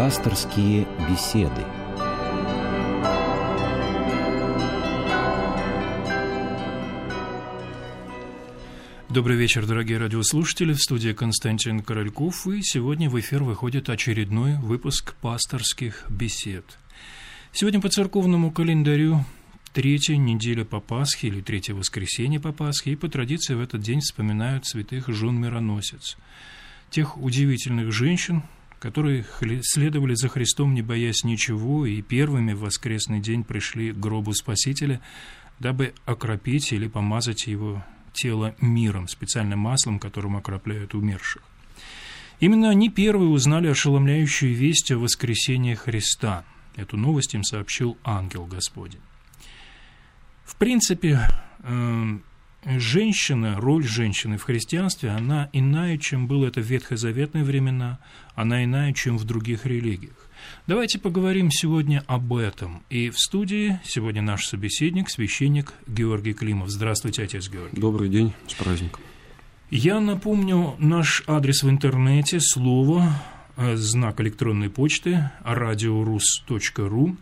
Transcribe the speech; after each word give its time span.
Пасторские 0.00 0.88
беседы. 1.10 1.60
Добрый 9.10 9.36
вечер, 9.36 9.66
дорогие 9.66 9.98
радиослушатели. 9.98 10.72
В 10.72 10.78
студии 10.78 11.12
Константин 11.12 11.82
Корольков. 11.82 12.46
И 12.46 12.62
сегодня 12.62 13.10
в 13.10 13.20
эфир 13.20 13.44
выходит 13.44 13.90
очередной 13.90 14.54
выпуск 14.56 15.16
пасторских 15.20 16.06
бесед. 16.08 16.64
Сегодня 17.52 17.82
по 17.82 17.90
церковному 17.90 18.50
календарю 18.50 19.26
третья 19.74 20.16
неделя 20.16 20.64
по 20.64 20.80
Пасхе 20.80 21.28
или 21.28 21.42
третье 21.42 21.74
воскресенье 21.74 22.40
по 22.40 22.52
Пасхе, 22.52 22.92
и 22.92 22.96
по 22.96 23.10
традиции 23.10 23.52
в 23.52 23.60
этот 23.60 23.82
день 23.82 24.00
вспоминают 24.00 24.64
святых 24.64 25.08
жен 25.08 25.38
мироносец, 25.38 26.16
тех 26.88 27.18
удивительных 27.18 27.92
женщин, 27.92 28.44
которые 28.80 29.26
следовали 29.62 30.14
за 30.14 30.28
Христом, 30.28 30.74
не 30.74 30.82
боясь 30.82 31.22
ничего, 31.22 31.86
и 31.86 32.00
первыми 32.00 32.54
в 32.54 32.60
воскресный 32.60 33.20
день 33.20 33.44
пришли 33.44 33.92
к 33.92 33.96
гробу 33.96 34.32
Спасителя, 34.32 35.00
дабы 35.58 35.92
окропить 36.06 36.72
или 36.72 36.88
помазать 36.88 37.46
его 37.46 37.84
тело 38.14 38.56
миром, 38.60 39.06
специальным 39.06 39.60
маслом, 39.60 39.98
которым 39.98 40.36
окропляют 40.36 40.94
умерших. 40.94 41.42
Именно 42.40 42.70
они 42.70 42.88
первые 42.88 43.28
узнали 43.28 43.68
ошеломляющую 43.68 44.54
весть 44.54 44.90
о 44.90 44.98
воскресении 44.98 45.74
Христа. 45.74 46.44
Эту 46.74 46.96
новость 46.96 47.34
им 47.34 47.44
сообщил 47.44 47.98
ангел 48.02 48.46
Господень. 48.46 49.00
В 50.46 50.56
принципе, 50.56 51.20
эм, 51.64 52.24
женщина, 52.64 53.56
роль 53.58 53.84
женщины 53.84 54.36
в 54.36 54.42
христианстве, 54.44 55.10
она 55.10 55.48
иная, 55.52 55.98
чем 55.98 56.26
было 56.26 56.46
это 56.46 56.60
в 56.60 56.64
ветхозаветные 56.64 57.44
времена, 57.44 57.98
она 58.34 58.64
иная, 58.64 58.92
чем 58.92 59.18
в 59.18 59.24
других 59.24 59.66
религиях. 59.66 60.28
Давайте 60.66 60.98
поговорим 60.98 61.50
сегодня 61.50 62.02
об 62.06 62.32
этом. 62.34 62.82
И 62.90 63.10
в 63.10 63.18
студии 63.18 63.80
сегодня 63.84 64.22
наш 64.22 64.46
собеседник, 64.46 65.10
священник 65.10 65.72
Георгий 65.86 66.32
Климов. 66.32 66.70
Здравствуйте, 66.70 67.22
отец 67.24 67.48
Георгий. 67.48 67.80
Добрый 67.80 68.08
день, 68.08 68.32
с 68.46 68.54
праздником. 68.54 69.02
Я 69.70 70.00
напомню 70.00 70.74
наш 70.78 71.22
адрес 71.26 71.62
в 71.62 71.70
интернете, 71.70 72.40
слово, 72.40 73.22
э, 73.56 73.76
знак 73.76 74.20
электронной 74.20 74.68
почты, 74.68 75.30
radiorus.ru, 75.44 77.16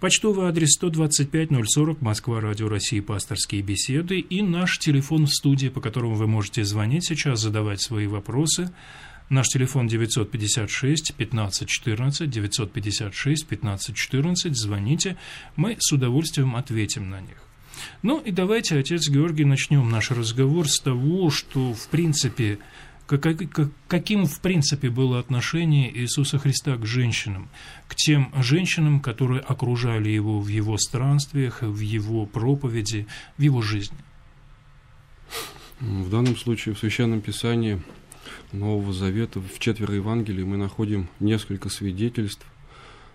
Почтовый 0.00 0.46
адрес 0.46 0.80
125-040, 0.80 1.96
Москва, 2.00 2.40
Радио 2.40 2.68
России, 2.68 3.00
пасторские 3.00 3.62
беседы 3.62 4.20
и 4.20 4.42
наш 4.42 4.78
телефон 4.78 5.26
в 5.26 5.30
студии, 5.30 5.68
по 5.68 5.80
которому 5.80 6.14
вы 6.14 6.28
можете 6.28 6.62
звонить 6.64 7.04
сейчас, 7.04 7.40
задавать 7.40 7.80
свои 7.80 8.06
вопросы– 8.06 8.72
Наш 9.30 9.48
телефон 9.48 9.88
956 9.88 11.14
15 11.14 11.68
14, 11.68 12.30
956 12.30 13.46
15 13.46 13.94
14. 13.94 14.56
Звоните, 14.56 15.18
мы 15.54 15.76
с 15.78 15.92
удовольствием 15.92 16.56
ответим 16.56 17.10
на 17.10 17.20
них. 17.20 17.36
Ну 18.02 18.20
и 18.20 18.30
давайте, 18.30 18.78
отец 18.78 19.08
Георгий, 19.08 19.44
начнем 19.44 19.88
наш 19.90 20.10
разговор 20.10 20.66
с 20.66 20.80
того, 20.80 21.30
что, 21.30 21.74
в 21.74 21.88
принципе, 21.88 22.58
каким, 23.08 24.26
в 24.26 24.40
принципе, 24.40 24.90
было 24.90 25.18
отношение 25.18 25.90
Иисуса 25.96 26.38
Христа 26.38 26.76
к 26.76 26.84
женщинам, 26.84 27.48
к 27.88 27.94
тем 27.94 28.32
женщинам, 28.42 29.00
которые 29.00 29.40
окружали 29.40 30.10
его 30.10 30.40
в 30.40 30.48
его 30.48 30.76
странствиях, 30.76 31.62
в 31.62 31.80
его 31.80 32.26
проповеди, 32.26 33.06
в 33.38 33.42
его 33.42 33.62
жизни. 33.62 33.96
В 35.80 36.10
данном 36.10 36.36
случае 36.36 36.74
в 36.74 36.78
Священном 36.78 37.20
Писании 37.20 37.80
Нового 38.52 38.92
Завета, 38.92 39.40
в 39.40 39.58
четверо 39.58 39.94
Евангелии 39.94 40.44
мы 40.44 40.56
находим 40.56 41.08
несколько 41.20 41.68
свидетельств 41.68 42.46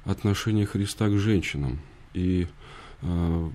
отношения 0.05 0.65
Христа 0.65 1.07
к 1.09 1.17
женщинам. 1.17 1.79
И, 2.13 2.47
э, 3.01 3.49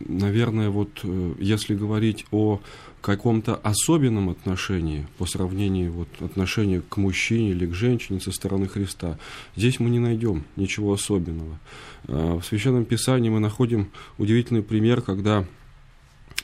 наверное, 0.00 0.70
вот 0.70 0.90
э, 1.02 1.34
если 1.38 1.74
говорить 1.74 2.26
о 2.30 2.60
каком-то 3.00 3.54
особенном 3.54 4.28
отношении 4.28 5.06
по 5.18 5.26
сравнению 5.26 5.92
вот 5.92 6.08
отношения 6.20 6.82
к 6.86 6.96
мужчине 6.96 7.50
или 7.50 7.66
к 7.66 7.74
женщине 7.74 8.20
со 8.20 8.32
стороны 8.32 8.68
Христа, 8.68 9.18
здесь 9.56 9.78
мы 9.78 9.90
не 9.90 9.98
найдем 9.98 10.44
ничего 10.56 10.92
особенного. 10.92 11.58
Э, 12.06 12.38
в 12.40 12.44
Священном 12.44 12.84
Писании 12.84 13.30
мы 13.30 13.40
находим 13.40 13.90
удивительный 14.18 14.62
пример, 14.62 15.00
когда 15.00 15.44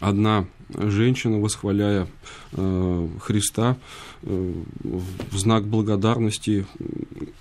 одна 0.00 0.46
женщина, 0.68 1.38
восхваляя 1.38 2.08
э, 2.52 3.08
Христа, 3.20 3.76
в 4.24 5.36
знак 5.36 5.66
благодарности 5.66 6.66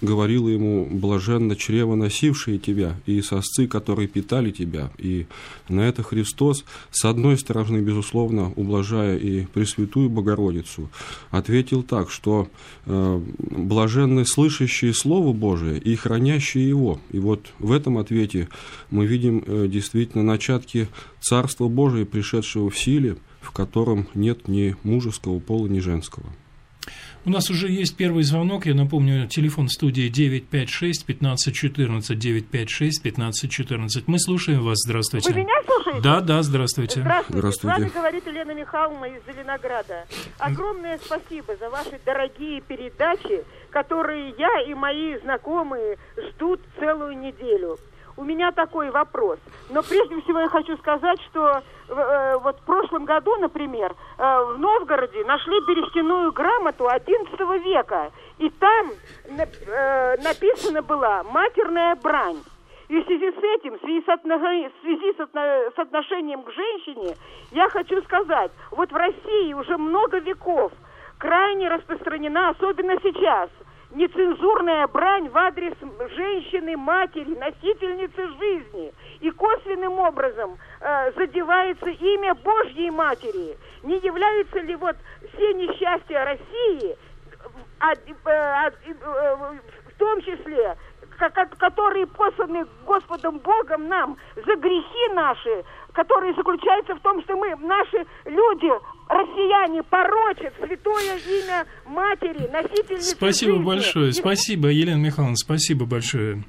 говорила 0.02 0.50
ему 0.50 0.86
«блаженно 0.92 1.56
чрево, 1.56 1.96
носившие 1.96 2.60
тебя, 2.60 3.00
и 3.06 3.22
сосцы, 3.22 3.68
которые 3.68 4.08
питали 4.08 4.52
тебя». 4.52 4.92
И 4.98 5.28
на 5.70 5.82
это 5.82 6.04
Христос, 6.04 6.66
с 6.92 7.06
одной 7.06 7.38
стороны, 7.38 7.80
безусловно, 7.80 8.52
ублажая 8.56 9.18
и 9.18 9.46
Пресвятую 9.46 10.10
Богородицу, 10.10 10.90
ответил 11.32 11.84
так, 11.84 12.10
что 12.10 12.50
э, 12.86 13.22
«блаженны 13.40 14.26
слышащие 14.26 14.94
Слово 14.94 15.32
Божие 15.32 15.80
и 15.80 15.96
хранящие 15.96 16.68
его». 16.68 17.00
И 17.12 17.20
вот 17.20 17.54
в 17.60 17.72
этом 17.72 17.98
ответе 17.98 18.50
мы 18.92 19.06
видим 19.06 19.44
э, 19.46 19.68
действительно 19.70 20.24
начатки 20.24 20.90
Царства 21.22 21.70
Божия, 21.70 22.06
пришедшего 22.06 22.70
в 22.70 22.78
силе, 22.78 23.16
в 23.40 23.52
котором 23.52 24.08
нет 24.14 24.50
ни 24.50 24.76
мужеского 24.84 25.40
пола, 25.40 25.68
ни 25.68 25.80
женского. 25.80 26.26
У 27.26 27.30
нас 27.30 27.50
уже 27.50 27.70
есть 27.70 27.96
первый 27.96 28.24
звонок. 28.24 28.66
Я 28.66 28.76
напомню, 28.76 29.28
телефон 29.28 29.70
студии 29.70 30.10
956 30.10 31.04
1514 31.04 32.20
956 32.20 33.00
1514. 33.00 34.08
Мы 34.10 34.20
слушаем 34.20 34.62
вас. 34.62 34.80
Здравствуйте. 34.86 35.32
Вы 35.32 35.40
меня 35.40 35.54
слушаете? 35.66 36.02
Да, 36.02 36.20
да, 36.20 36.42
здравствуйте. 36.44 37.00
Здравствуйте. 37.00 37.40
Здравствуйте. 37.40 37.78
С 37.78 37.80
вами 37.80 37.92
говорит 37.94 38.28
Елена 38.28 38.52
Михайловна 38.54 39.06
из 39.06 39.22
Зеленограда. 39.26 40.06
Огромное 40.38 41.00
спасибо 41.02 41.56
за 41.56 41.70
ваши 41.70 41.98
дорогие 42.06 42.60
передачи, 42.60 43.46
которые 43.70 44.34
я 44.38 44.70
и 44.70 44.74
мои 44.74 45.18
знакомые 45.20 45.98
ждут 46.18 46.60
целую 46.78 47.18
неделю 47.18 47.80
у 48.18 48.24
меня 48.24 48.52
такой 48.52 48.92
вопрос. 48.92 49.40
Но 49.70 49.82
прежде 49.82 50.22
всего 50.22 50.40
я 50.40 50.50
хочу 50.50 50.78
сказать, 50.78 51.20
что 51.30 51.62
э, 51.90 52.38
вот 52.38 52.60
в 52.60 52.66
прошлом 52.66 53.06
году, 53.06 53.36
например, 53.38 53.96
э, 54.18 54.44
в 54.46 54.60
Новгороде 54.60 55.24
нашли 55.26 55.60
берестяную 55.62 56.32
грамоту 56.32 56.86
XI 56.86 57.60
века. 57.60 58.12
И 58.38 58.50
там 58.50 58.92
э, 59.26 60.18
написана 60.18 60.82
была 60.82 61.24
матерная 61.24 61.96
брань. 61.96 62.42
И 62.90 63.02
в 63.02 63.06
связи 63.06 63.32
с 63.32 63.38
этим, 63.38 63.78
в 63.78 63.82
связи 63.82 64.04
с, 64.06 64.10
отношением, 64.10 64.72
в 64.72 64.82
связи 64.82 65.16
с 65.18 65.80
отношением 65.80 66.44
к 66.44 66.52
женщине, 66.52 67.16
я 67.52 67.70
хочу 67.70 68.02
сказать, 68.04 68.52
вот 68.72 68.92
в 68.92 68.96
России 68.96 69.54
уже 69.54 69.78
много 69.78 70.20
веков 70.20 70.72
крайне 71.18 71.70
распространена, 71.70 72.50
особенно 72.50 72.96
сейчас– 73.02 73.50
нецензурная 73.94 74.88
брань 74.88 75.30
в 75.30 75.38
адрес 75.38 75.74
женщины, 76.16 76.76
матери, 76.78 77.36
носительницы 77.36 78.28
жизни. 78.40 78.94
И 79.22 79.32
косвенным 79.32 80.00
образом 80.00 80.58
э, 80.80 81.12
задевается 81.16 81.90
имя 81.90 82.34
Божьей 82.36 82.90
Матери. 82.92 83.58
Не 83.84 83.98
являются 83.98 84.60
ли 84.60 84.76
вот 84.76 84.96
все 85.34 85.54
несчастья 85.54 86.26
России, 86.26 86.98
а, 87.80 87.94
а, 88.26 88.68
а, 88.68 89.54
в 89.88 89.98
том 89.98 90.22
числе 90.22 90.78
которые 91.60 92.08
посланы 92.08 92.66
Господом 92.86 93.40
Богом 93.40 93.88
нам 93.88 94.18
за 94.36 94.56
грехи 94.56 95.14
наши, 95.14 95.64
которые 95.94 96.34
заключаются 96.34 96.96
в 96.96 97.00
том, 97.00 97.22
что 97.24 97.38
мы, 97.38 97.56
наши 97.56 98.06
люди, 98.26 98.72
россияне, 99.10 99.84
порочат 99.84 100.54
святое 100.58 101.18
имя 101.18 101.66
матери, 101.86 102.50
носительницы 102.52 103.12
Спасибо 103.12 103.54
жизни. 103.54 103.66
большое. 103.66 104.10
И... 104.10 104.14
Спасибо, 104.14 104.68
Елена 104.70 105.00
Михайловна, 105.00 105.36
спасибо 105.36 105.86
большое. 105.86 106.44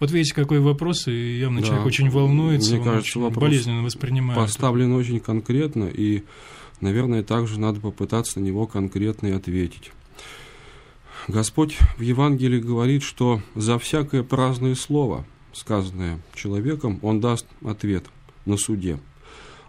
Вот 0.00 0.10
видите, 0.10 0.34
какой 0.34 0.60
вопрос, 0.60 1.06
и 1.08 1.38
явно 1.38 1.60
да. 1.60 1.66
человек 1.66 1.86
очень 1.86 2.10
волнуется, 2.10 2.76
Мне 2.76 2.84
кажется, 2.84 3.18
очень 3.20 3.34
болезненно 3.38 3.82
воспринимает. 3.82 4.38
Поставлен 4.38 4.92
очень 4.92 5.20
конкретно, 5.20 5.84
и, 5.84 6.24
наверное, 6.80 7.22
также 7.22 7.60
надо 7.60 7.80
попытаться 7.80 8.40
на 8.40 8.44
него 8.44 8.66
конкретно 8.66 9.28
и 9.28 9.32
ответить. 9.32 9.92
Господь 11.28 11.78
в 11.96 12.02
Евангелии 12.02 12.60
говорит, 12.60 13.02
что 13.02 13.40
за 13.54 13.78
всякое 13.78 14.22
праздное 14.22 14.74
слово, 14.74 15.24
сказанное 15.52 16.20
человеком, 16.34 16.98
Он 17.02 17.20
даст 17.20 17.46
ответ 17.64 18.04
на 18.44 18.56
суде. 18.56 18.98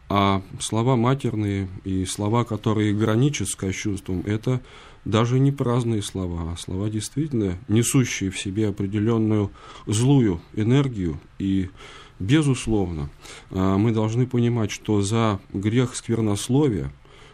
А 0.07 0.43
слова 0.59 0.95
матерные 0.95 1.67
и 1.83 2.05
слова, 2.05 2.43
которые 2.43 2.93
граничат 2.93 3.47
с 3.47 3.55
кощунством, 3.55 4.21
это 4.25 4.61
даже 5.03 5.39
не 5.39 5.51
праздные 5.51 6.01
слова, 6.01 6.51
а 6.51 6.57
слова 6.57 6.89
действительно 6.89 7.57
несущие 7.67 8.29
в 8.29 8.39
себе 8.39 8.67
определенную 8.67 9.51
злую 9.87 10.41
энергию. 10.53 11.19
И, 11.39 11.69
безусловно, 12.19 13.09
а, 13.51 13.77
мы 13.77 13.91
должны 13.91 14.27
понимать, 14.27 14.71
что 14.71 15.01
за 15.01 15.39
грех 15.53 15.95
сквернословия 15.95 16.91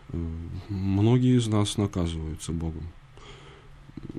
э, 0.10 0.18
многие 0.70 1.38
из 1.38 1.48
нас 1.48 1.78
наказываются 1.78 2.52
Богом. 2.52 2.88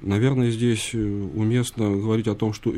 Наверное, 0.01 0.51
здесь 0.51 0.91
э, 0.95 0.99
уместно 0.99 1.91
говорить 1.91 2.29
о 2.29 2.35
том, 2.35 2.53
что 2.53 2.73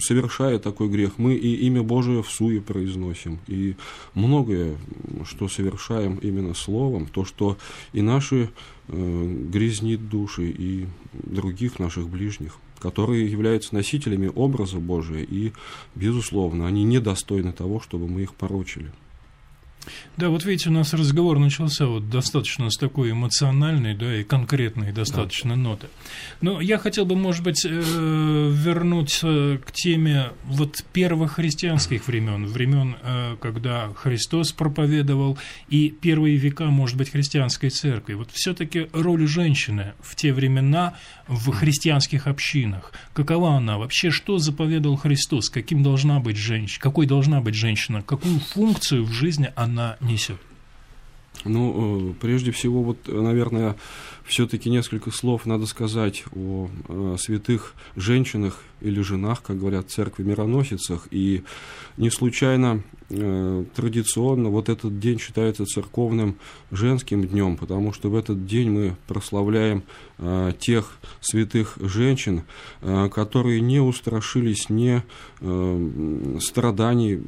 совершая 0.00 0.58
такой 0.58 0.88
грех, 0.88 1.18
мы 1.18 1.34
и 1.34 1.66
имя 1.66 1.82
Божие 1.82 2.22
в 2.22 2.30
суе 2.30 2.60
произносим, 2.60 3.38
и 3.46 3.76
многое, 4.14 4.76
что 5.24 5.48
совершаем 5.48 6.16
именно 6.16 6.54
словом, 6.54 7.06
то, 7.06 7.24
что 7.24 7.56
и 7.92 8.02
наши 8.02 8.50
э, 8.88 9.46
грязнит 9.50 10.08
души, 10.08 10.50
и 10.50 10.86
других 11.12 11.78
наших 11.78 12.08
ближних 12.08 12.58
которые 12.80 13.30
являются 13.30 13.74
носителями 13.74 14.30
образа 14.34 14.76
Божия, 14.76 15.22
и, 15.22 15.52
безусловно, 15.94 16.66
они 16.66 16.84
недостойны 16.84 17.52
того, 17.52 17.80
чтобы 17.80 18.08
мы 18.08 18.24
их 18.24 18.34
порочили. 18.34 18.92
Да, 20.16 20.28
вот 20.28 20.44
видите, 20.44 20.70
у 20.70 20.72
нас 20.72 20.94
разговор 20.94 21.38
начался 21.38 21.86
вот 21.86 22.08
достаточно 22.08 22.70
с 22.70 22.76
такой 22.76 23.10
эмоциональной, 23.10 23.94
да, 23.94 24.20
и 24.20 24.22
конкретной 24.22 24.92
достаточно 24.92 25.50
да. 25.50 25.56
ноты. 25.56 25.86
Но 26.40 26.60
я 26.60 26.78
хотел 26.78 27.04
бы, 27.04 27.16
может 27.16 27.42
быть, 27.42 27.64
э, 27.64 27.68
вернуться 27.68 29.60
к 29.64 29.72
теме 29.72 30.30
вот 30.44 30.84
первых 30.92 31.32
христианских 31.32 32.06
времен, 32.06 32.46
времен, 32.46 32.96
э, 33.02 33.36
когда 33.40 33.92
Христос 33.94 34.52
проповедовал, 34.52 35.36
и 35.68 35.90
первые 35.90 36.36
века, 36.36 36.66
может 36.66 36.96
быть, 36.96 37.10
христианской 37.10 37.70
церкви. 37.70 38.14
Вот 38.14 38.30
все-таки 38.32 38.88
роль 38.92 39.26
женщины 39.26 39.94
в 40.00 40.14
те 40.14 40.32
времена 40.32 40.94
в 41.26 41.50
христианских 41.50 42.26
общинах, 42.26 42.92
какова 43.14 43.56
она? 43.56 43.78
Вообще, 43.78 44.10
что 44.10 44.38
заповедовал 44.38 44.96
Христос? 44.96 45.50
Каким 45.50 45.82
должна 45.82 46.20
быть 46.20 46.36
женщина? 46.36 46.80
Какой 46.80 47.06
должна 47.06 47.40
быть 47.40 47.54
женщина? 47.54 48.02
Какую 48.02 48.38
функцию 48.38 49.04
в 49.04 49.12
жизни 49.12 49.52
она 49.56 49.73
несет? 50.00 50.38
Ну, 51.44 52.10
э, 52.10 52.14
прежде 52.20 52.52
всего, 52.52 52.82
вот, 52.82 53.08
наверное, 53.08 53.76
все-таки 54.24 54.70
несколько 54.70 55.10
слов 55.10 55.46
надо 55.46 55.66
сказать 55.66 56.24
о, 56.34 56.68
о 56.88 57.16
святых 57.18 57.74
женщинах 57.96 58.60
или 58.84 59.00
женах, 59.00 59.42
как 59.42 59.58
говорят, 59.58 59.90
церкви 59.90 60.22
мироносицах. 60.22 61.08
И 61.10 61.42
не 61.96 62.10
случайно 62.10 62.82
э, 63.08 63.64
традиционно 63.74 64.50
вот 64.50 64.68
этот 64.68 64.98
день 64.98 65.18
считается 65.18 65.64
церковным 65.64 66.36
женским 66.70 67.26
днем, 67.26 67.56
потому 67.56 67.92
что 67.92 68.10
в 68.10 68.14
этот 68.14 68.46
день 68.46 68.70
мы 68.70 68.96
прославляем 69.06 69.84
э, 70.18 70.52
тех 70.58 70.98
святых 71.20 71.78
женщин, 71.80 72.42
э, 72.82 73.08
которые 73.08 73.60
не 73.60 73.80
устрашились 73.80 74.68
не 74.68 75.02
э, 75.40 76.38
страданий 76.40 77.22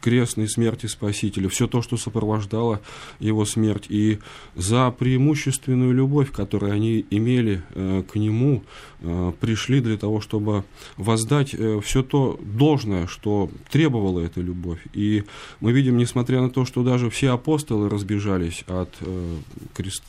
крестной 0.00 0.48
смерти 0.48 0.86
Спасителя, 0.86 1.48
все 1.48 1.66
то, 1.66 1.80
что 1.80 1.96
сопровождало 1.96 2.80
его 3.18 3.46
смерть, 3.46 3.86
и 3.88 4.18
за 4.54 4.90
преимущественную 4.90 5.92
любовь, 5.92 6.30
которую 6.38 6.72
они 6.72 7.04
имели 7.10 7.62
э, 7.74 8.04
к 8.08 8.14
нему, 8.14 8.62
э, 9.00 9.32
пришли 9.40 9.80
для 9.80 9.96
того, 9.96 10.20
чтобы 10.20 10.62
воздать 10.96 11.52
э, 11.52 11.80
все 11.82 12.04
то 12.04 12.38
должное, 12.40 13.08
что 13.08 13.50
требовала 13.72 14.20
эта 14.20 14.40
любовь. 14.40 14.78
И 14.92 15.24
мы 15.58 15.72
видим, 15.72 15.96
несмотря 15.96 16.40
на 16.40 16.48
то, 16.48 16.64
что 16.64 16.84
даже 16.84 17.10
все 17.10 17.30
апостолы 17.30 17.90
разбежались 17.90 18.62
от, 18.68 18.94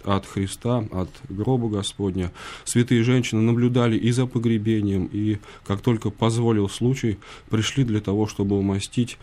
от 0.04 0.26
Христа, 0.28 0.86
от 0.92 1.10
гроба 1.30 1.68
Господня, 1.68 2.32
святые 2.64 3.02
женщины 3.02 3.42
наблюдали 3.42 3.98
и 3.98 4.12
за 4.12 4.28
погребением, 4.28 5.10
и, 5.12 5.40
как 5.66 5.82
только 5.82 6.12
позволил 6.12 6.70
случай, 6.70 7.18
пришли 7.50 7.84
для 7.84 8.02
того, 8.02 8.28
чтобы 8.28 8.56
умастить 8.60 9.18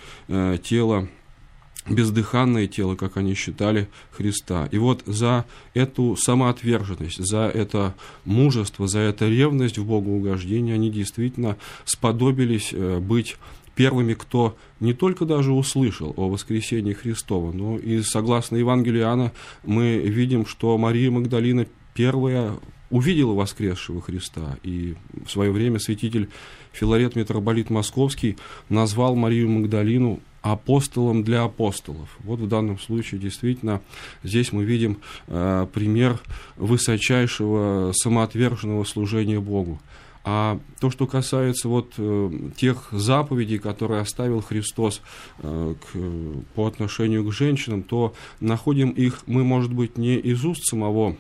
тело 0.65 1.09
бездыханное 1.89 2.67
тело, 2.67 2.95
как 2.97 3.17
они 3.17 3.35
считали, 3.35 3.89
Христа. 4.11 4.69
И 4.71 4.79
вот 4.79 5.03
за 5.07 5.45
эту 5.75 6.17
самоотверженность, 6.17 7.25
за 7.25 7.49
это 7.49 7.95
мужество, 8.25 8.87
за 8.89 9.01
это 9.01 9.29
ревность 9.29 9.79
в 9.79 9.87
Богоугождение 9.87 10.75
они 10.75 10.91
действительно 10.91 11.57
сподобились 11.85 12.71
э, 12.73 12.99
быть 12.99 13.37
первыми, 13.75 14.15
кто 14.15 14.57
не 14.81 14.95
только 14.95 15.25
даже 15.27 15.53
услышал 15.53 16.15
о 16.17 16.29
воскресении 16.29 16.95
Христова, 16.95 17.53
но 17.53 17.79
и 17.79 18.01
согласно 18.01 18.57
Евангелию 18.57 19.03
Иоанна 19.03 19.33
мы 19.65 19.99
видим, 19.99 20.47
что 20.47 20.77
Мария 20.79 21.11
Магдалина 21.11 21.67
первая 21.95 22.55
увидела 22.91 23.35
воскресшего 23.35 24.01
Христа. 24.01 24.59
И 24.63 24.95
в 25.25 25.31
свое 25.31 25.51
время 25.51 25.79
святитель 25.79 26.29
Филарет 26.73 27.17
Митрополит 27.17 27.69
Московский 27.71 28.37
назвал 28.69 29.15
Марию 29.17 29.49
Магдалину 29.49 30.21
апостолом 30.53 31.25
для 31.25 31.45
апостолов. 31.45 32.09
Вот 32.23 32.39
в 32.41 32.49
данном 32.49 32.79
случае 32.79 33.21
действительно 33.21 33.81
здесь 34.23 34.53
мы 34.53 34.65
видим 34.65 34.99
э, 35.27 35.67
пример 35.73 36.21
высочайшего 36.57 37.93
самоотверженного 37.93 38.85
служения 38.85 39.41
Богу. 39.41 39.81
А 40.29 40.59
то, 40.81 40.91
что 40.91 41.07
касается 41.07 41.69
вот 41.69 41.95
э, 41.99 42.31
тех 42.57 42.89
заповедей, 42.91 43.59
которые 43.59 44.01
оставил 44.01 44.41
Христос 44.41 45.01
э, 45.39 45.75
к, 45.75 46.55
по 46.55 46.67
отношению 46.67 47.25
к 47.25 47.33
женщинам, 47.33 47.83
то 47.83 48.13
находим 48.41 48.91
их 48.91 49.23
мы, 49.27 49.45
может 49.45 49.73
быть, 49.73 49.99
не 49.99 50.17
из 50.17 50.45
уст 50.45 50.65
самого 50.65 51.17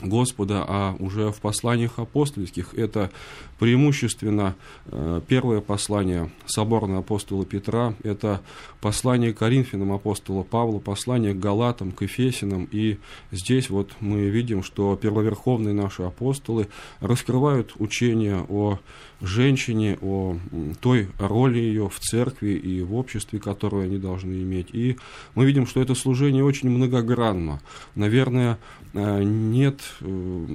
Господа, 0.00 0.64
а 0.66 0.96
уже 0.98 1.30
в 1.30 1.40
посланиях 1.40 1.98
апостольских. 1.98 2.74
Это 2.74 3.10
преимущественно 3.60 4.56
э, 4.86 5.20
первое 5.28 5.60
послание 5.60 6.30
соборного 6.46 7.00
апостола 7.00 7.44
Петра, 7.44 7.94
это 8.02 8.40
послание 8.80 9.34
Коринфянам 9.34 9.92
апостола 9.92 10.42
Павла, 10.42 10.78
послание 10.78 11.34
к 11.34 11.38
Галатам, 11.38 11.92
к 11.92 12.00
Ефесинам. 12.00 12.66
И 12.72 12.96
здесь 13.30 13.68
вот 13.68 13.90
мы 14.00 14.30
видим, 14.30 14.62
что 14.62 14.96
первоверховные 14.96 15.74
наши 15.74 16.02
апостолы 16.02 16.68
раскрывают 17.00 17.74
учение 17.78 18.46
о 18.48 18.78
женщине, 19.20 19.98
о 20.00 20.38
той 20.80 21.08
роли 21.18 21.58
ее 21.58 21.90
в 21.90 22.00
церкви 22.00 22.52
и 22.52 22.80
в 22.80 22.94
обществе, 22.94 23.38
которую 23.38 23.84
они 23.84 23.98
должны 23.98 24.32
иметь. 24.42 24.68
И 24.72 24.96
мы 25.34 25.44
видим, 25.44 25.66
что 25.66 25.82
это 25.82 25.94
служение 25.94 26.42
очень 26.42 26.70
многогранно. 26.70 27.60
Наверное, 27.94 28.58
э, 28.94 29.22
нет 29.22 29.80
э, 30.00 30.46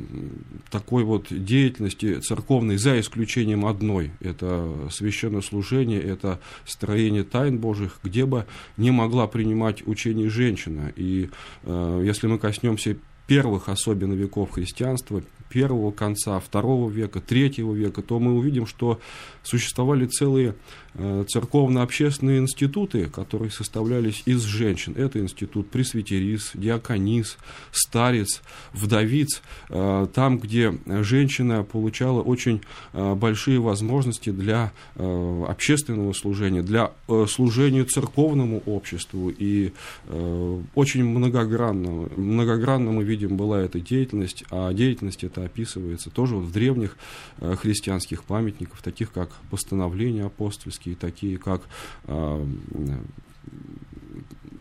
такой 0.72 1.04
вот 1.04 1.28
деятельности 1.30 2.20
церковной 2.20 2.78
за 2.78 2.95
исключением 3.00 3.66
одной. 3.66 4.12
Это 4.20 4.90
священное 4.92 5.42
служение, 5.42 6.02
это 6.02 6.40
строение 6.66 7.24
тайн 7.24 7.58
Божьих, 7.58 8.00
где 8.04 8.26
бы 8.26 8.46
не 8.78 8.92
могла 8.92 9.28
принимать 9.28 9.86
учение 9.88 10.30
женщина. 10.30 10.92
И 10.96 11.30
э, 11.64 12.02
если 12.06 12.28
мы 12.28 12.40
коснемся 12.40 12.98
первых 13.28 13.70
особенно 13.70 14.14
веков 14.14 14.52
христианства, 14.52 15.24
первого 15.50 15.92
конца, 15.92 16.40
второго 16.40 16.90
века, 16.90 17.22
третьего 17.22 17.74
века, 17.74 18.02
то 18.02 18.20
мы 18.20 18.36
увидим, 18.36 18.66
что 18.66 19.00
существовали 19.44 20.06
целые 20.06 20.56
церковно-общественные 20.98 22.40
институты, 22.40 23.08
которые 23.08 23.52
составлялись 23.52 24.24
из 24.26 24.42
женщин. 24.44 24.94
Это 24.96 25.20
институт 25.20 25.70
пресвитерис, 25.70 26.52
диаконис, 26.54 27.38
старец, 27.72 28.42
вдовиц, 28.74 29.42
э, 29.70 30.08
там, 30.14 30.38
где 30.38 30.74
женщина 30.86 31.64
получала 31.64 32.22
очень 32.22 32.62
э, 32.94 33.16
большие 33.16 33.60
возможности 33.60 34.30
для 34.30 34.72
общественного 34.96 36.14
служения, 36.14 36.62
для 36.62 36.92
служения 37.28 37.84
церковному 37.84 38.62
обществу. 38.66 39.30
И 39.30 39.72
очень 40.76 41.04
многогранно, 41.06 42.10
многогранно 42.16 42.92
мы 42.92 43.04
видим 43.04 43.38
была 43.38 43.62
эта 43.62 43.80
деятельность, 43.80 44.44
а 44.52 44.74
деятельность 44.74 45.24
это 45.24 45.44
описывается 45.44 46.10
тоже 46.10 46.36
в 46.36 46.52
древних 46.52 46.98
христианских 47.40 48.24
памятниках, 48.24 48.82
таких 48.82 49.12
как 49.12 49.30
постановления 49.50 50.26
апостольские, 50.26 50.85
классические, 50.86 50.96
такие 50.96 51.38
как 51.38 51.62
э, 52.06 52.46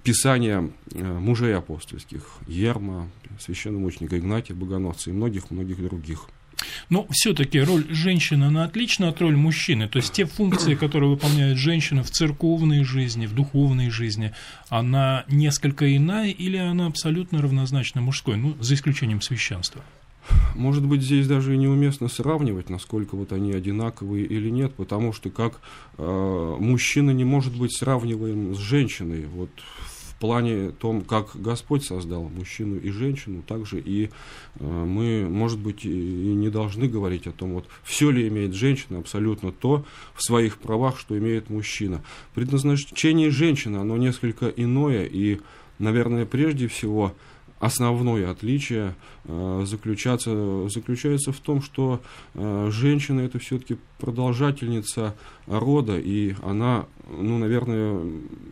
Писания 0.03 0.71
э, 0.93 1.03
мужей 1.03 1.57
апостольских, 1.57 2.39
Ерма, 2.47 3.11
священномученика 3.39 4.19
Игнатия 4.19 4.55
Богоносца 4.55 5.11
и 5.11 5.13
многих-многих 5.13 5.83
других. 5.83 6.29
Но 6.89 7.07
все-таки 7.11 7.61
роль 7.61 7.85
женщины, 7.91 8.45
она 8.45 8.65
отлична 8.65 9.09
от 9.09 9.21
роли 9.21 9.35
мужчины. 9.35 9.89
То 9.89 9.99
есть 9.99 10.13
те 10.13 10.25
функции, 10.25 10.75
которые 10.75 11.11
выполняет 11.11 11.59
женщина 11.59 12.03
в 12.03 12.11
церковной 12.11 12.85
жизни, 12.85 13.27
в 13.27 13.35
духовной 13.35 13.91
жизни, 13.91 14.33
она 14.69 15.25
несколько 15.29 15.85
иная 15.97 16.31
или 16.31 16.57
она 16.57 16.87
абсолютно 16.87 17.43
равнозначна 17.43 18.01
мужской, 18.01 18.37
ну, 18.37 18.57
за 18.61 18.75
исключением 18.75 19.21
священства? 19.21 19.83
Может 20.55 20.87
быть, 20.87 21.03
здесь 21.03 21.27
даже 21.27 21.55
и 21.55 21.59
неуместно 21.59 22.09
сравнивать, 22.09 22.71
насколько 22.71 23.17
вот 23.17 23.33
они 23.33 23.53
одинаковые 23.53 24.25
или 24.25 24.51
нет, 24.51 24.75
потому 24.75 25.13
что 25.13 25.31
как 25.31 25.61
э, 25.99 26.57
мужчина 26.59 27.11
не 27.11 27.25
может 27.25 27.57
быть 27.57 27.77
сравниваем 27.77 28.55
с 28.55 28.59
женщиной. 28.59 29.27
Вот 29.27 29.51
в 30.15 30.21
плане 30.21 30.71
том, 30.71 31.03
как 31.03 31.31
Господь 31.35 31.85
создал 31.85 32.29
мужчину 32.29 32.77
и 32.77 32.91
женщину, 32.91 33.43
также 33.43 33.81
и 33.81 34.07
э, 34.07 34.65
мы, 34.65 35.29
может 35.29 35.59
быть, 35.59 35.85
и 35.85 35.89
не 35.89 36.51
должны 36.51 36.89
говорить 36.89 37.27
о 37.27 37.33
том, 37.33 37.55
вот 37.55 37.67
все 37.83 38.11
ли 38.11 38.29
имеет 38.29 38.55
женщина, 38.55 39.01
абсолютно 39.01 39.51
то 39.51 39.85
в 40.15 40.23
своих 40.23 40.59
правах, 40.59 40.99
что 40.99 41.19
имеет 41.19 41.51
мужчина. 41.51 42.03
Предназначение 42.35 43.31
женщины, 43.31 43.79
оно 43.79 43.97
несколько 43.97 44.47
иное, 44.49 45.05
и, 45.05 45.41
наверное, 45.79 46.27
прежде 46.27 46.69
всего 46.69 47.13
основное 47.61 48.31
отличие 48.31 48.95
э, 49.25 49.65
заключаться, 49.67 50.69
заключается 50.69 51.33
в 51.33 51.39
том, 51.39 51.63
что 51.63 52.01
э, 52.35 52.69
женщина 52.71 53.21
это 53.21 53.39
все-таки 53.39 53.79
продолжательница 53.99 55.15
рода, 55.47 55.99
и 55.99 56.35
она, 56.43 56.87
ну, 57.09 57.39
наверное, 57.39 58.01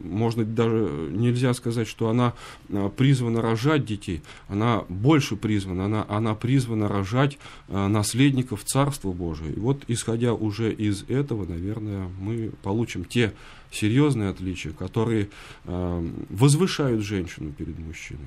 можно 0.02 0.44
даже 0.44 1.10
нельзя 1.10 1.52
сказать, 1.52 1.88
что 1.88 2.08
она 2.08 2.32
э, 2.68 2.90
призвана 2.96 3.42
рожать 3.42 3.84
детей, 3.84 4.22
она 4.48 4.84
больше 4.88 5.36
призвана, 5.36 5.84
она, 5.86 6.06
она 6.08 6.34
призвана 6.34 6.88
рожать 6.88 7.38
наследников 7.68 8.64
Царства 8.64 9.12
Божия. 9.12 9.50
И 9.50 9.58
вот, 9.58 9.82
исходя 9.88 10.32
уже 10.32 10.72
из 10.72 11.04
этого, 11.08 11.44
наверное, 11.44 12.08
мы 12.18 12.52
получим 12.62 13.04
те 13.04 13.32
серьезные 13.72 14.30
отличия, 14.30 14.72
которые 14.72 15.28
э, 15.64 16.10
возвышают 16.28 17.02
женщину 17.02 17.52
перед 17.52 17.78
мужчиной. 17.78 18.26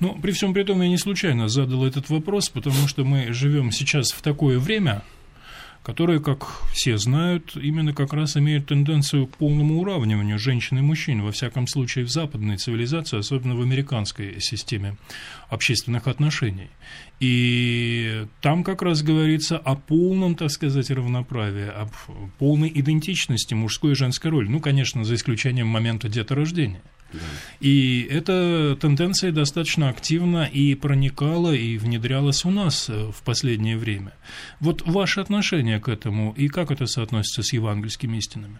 Ну, 0.00 0.18
при 0.20 0.32
всем 0.32 0.54
при 0.54 0.62
том, 0.62 0.80
я 0.82 0.88
не 0.88 0.98
случайно 0.98 1.48
задал 1.48 1.84
этот 1.84 2.08
вопрос, 2.10 2.48
потому 2.48 2.88
что 2.88 3.04
мы 3.04 3.32
живем 3.32 3.72
сейчас 3.72 4.12
в 4.12 4.22
такое 4.22 4.58
время, 4.58 5.02
которые, 5.84 6.18
как 6.18 6.46
все 6.72 6.96
знают, 6.96 7.56
именно 7.56 7.92
как 7.92 8.14
раз 8.14 8.38
имеют 8.38 8.66
тенденцию 8.66 9.26
к 9.26 9.36
полному 9.36 9.80
уравниванию 9.80 10.38
женщин 10.38 10.78
и 10.78 10.80
мужчин, 10.80 11.22
во 11.22 11.30
всяком 11.30 11.66
случае 11.66 12.06
в 12.06 12.10
западной 12.10 12.56
цивилизации, 12.56 13.18
особенно 13.18 13.54
в 13.54 13.60
американской 13.60 14.40
системе 14.40 14.96
общественных 15.50 16.08
отношений. 16.08 16.70
И 17.20 18.26
там 18.40 18.64
как 18.64 18.80
раз 18.80 19.02
говорится 19.02 19.58
о 19.58 19.76
полном, 19.76 20.36
так 20.36 20.50
сказать, 20.50 20.90
равноправии, 20.90 21.68
об 21.68 21.90
полной 22.38 22.72
идентичности 22.74 23.52
мужской 23.52 23.92
и 23.92 23.94
женской 23.94 24.30
роли. 24.30 24.48
Ну, 24.48 24.60
конечно, 24.60 25.04
за 25.04 25.14
исключением 25.14 25.68
момента 25.68 26.08
деторождения. 26.08 26.82
И 27.60 28.06
эта 28.10 28.76
тенденция 28.80 29.32
достаточно 29.32 29.88
активно 29.88 30.44
и 30.44 30.74
проникала, 30.74 31.52
и 31.52 31.78
внедрялась 31.78 32.44
у 32.44 32.50
нас 32.50 32.88
э, 32.88 33.10
в 33.10 33.22
последнее 33.22 33.76
время. 33.76 34.12
Вот 34.60 34.82
ваше 34.86 35.20
отношение 35.20 35.80
к 35.80 35.88
этому, 35.88 36.32
и 36.36 36.48
как 36.48 36.70
это 36.70 36.86
соотносится 36.86 37.42
с 37.42 37.52
евангельскими 37.52 38.16
истинами? 38.16 38.58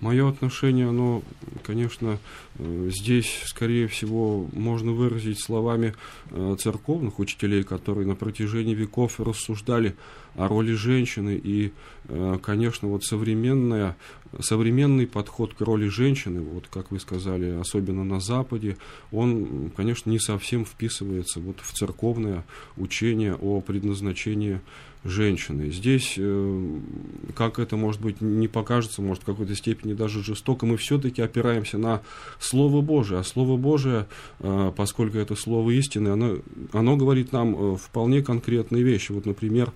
Мое 0.00 0.28
отношение, 0.28 0.88
оно, 0.88 1.22
конечно, 1.64 2.18
э, 2.58 2.90
здесь, 2.94 3.42
скорее 3.44 3.88
всего, 3.88 4.48
можно 4.52 4.92
выразить 4.92 5.40
словами 5.40 5.94
э, 6.30 6.56
церковных 6.60 7.18
учителей, 7.18 7.64
которые 7.64 8.06
на 8.06 8.14
протяжении 8.14 8.74
веков 8.74 9.18
рассуждали 9.18 9.96
о 10.36 10.48
роли 10.48 10.72
женщины. 10.72 11.40
И, 11.42 11.72
э, 12.08 12.38
конечно, 12.42 12.88
вот 12.88 13.04
современная, 13.04 13.96
современный 14.40 15.06
подход 15.06 15.54
к 15.54 15.60
роли 15.60 15.88
женщины, 15.88 16.40
вот 16.40 16.66
как 16.68 16.90
вы 16.90 17.00
сказали, 17.00 17.58
особенно 17.60 18.04
на 18.04 18.20
Западе, 18.20 18.76
он, 19.12 19.70
конечно, 19.76 20.10
не 20.10 20.18
совсем 20.18 20.64
вписывается 20.64 21.40
вот 21.40 21.60
в 21.60 21.72
церковное 21.72 22.44
учение 22.76 23.34
о 23.34 23.60
предназначении 23.60 24.60
женщины. 25.08 25.70
Здесь, 25.70 26.14
э, 26.16 26.78
как 27.34 27.58
это, 27.58 27.76
может 27.76 28.00
быть, 28.00 28.20
не 28.20 28.48
покажется, 28.48 29.02
может, 29.02 29.22
в 29.22 29.26
какой-то 29.26 29.54
степени 29.54 29.92
даже 29.92 30.22
жестоко, 30.22 30.66
мы 30.66 30.76
все-таки 30.76 31.22
опираемся 31.22 31.78
на 31.78 32.02
Слово 32.38 32.80
Божие. 32.80 33.20
А 33.20 33.24
Слово 33.24 33.56
Божие, 33.56 34.06
э, 34.40 34.72
поскольку 34.76 35.18
это 35.18 35.34
Слово 35.34 35.70
истины, 35.70 36.08
оно, 36.08 36.38
оно 36.72 36.96
говорит 36.96 37.32
нам 37.32 37.76
вполне 37.76 38.22
конкретные 38.22 38.82
вещи. 38.82 39.12
Вот, 39.12 39.26
например, 39.26 39.72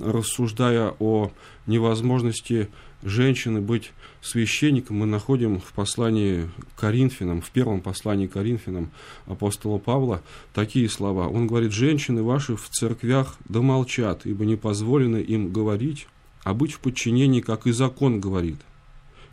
рассуждая 0.00 0.94
о 0.98 1.30
невозможности 1.66 2.68
женщины 3.02 3.60
быть 3.60 3.92
священником, 4.20 4.98
мы 4.98 5.06
находим 5.06 5.60
в 5.60 5.72
послании 5.72 6.48
Коринфянам, 6.76 7.40
в 7.40 7.50
первом 7.50 7.80
послании 7.80 8.26
Коринфянам 8.26 8.90
апостола 9.26 9.78
Павла 9.78 10.22
такие 10.54 10.88
слова. 10.88 11.28
Он 11.28 11.46
говорит, 11.46 11.72
женщины 11.72 12.22
ваши 12.22 12.56
в 12.56 12.68
церквях 12.68 13.36
да 13.48 13.60
молчат, 13.60 14.22
ибо 14.24 14.44
не 14.44 14.56
позволено 14.56 15.16
им 15.16 15.52
говорить, 15.52 16.08
а 16.44 16.54
быть 16.54 16.72
в 16.72 16.80
подчинении, 16.80 17.40
как 17.40 17.66
и 17.66 17.72
закон 17.72 18.20
говорит. 18.20 18.58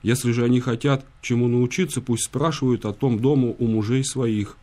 Если 0.02 0.32
же 0.32 0.44
они 0.44 0.60
хотят 0.60 1.06
чему 1.22 1.48
научиться, 1.48 2.02
пусть 2.02 2.26
спрашивают 2.26 2.86
о 2.86 2.94
том 2.94 3.20
дому 3.20 3.56
у 3.58 3.68
мужей 3.68 4.04
своих, 4.04 4.58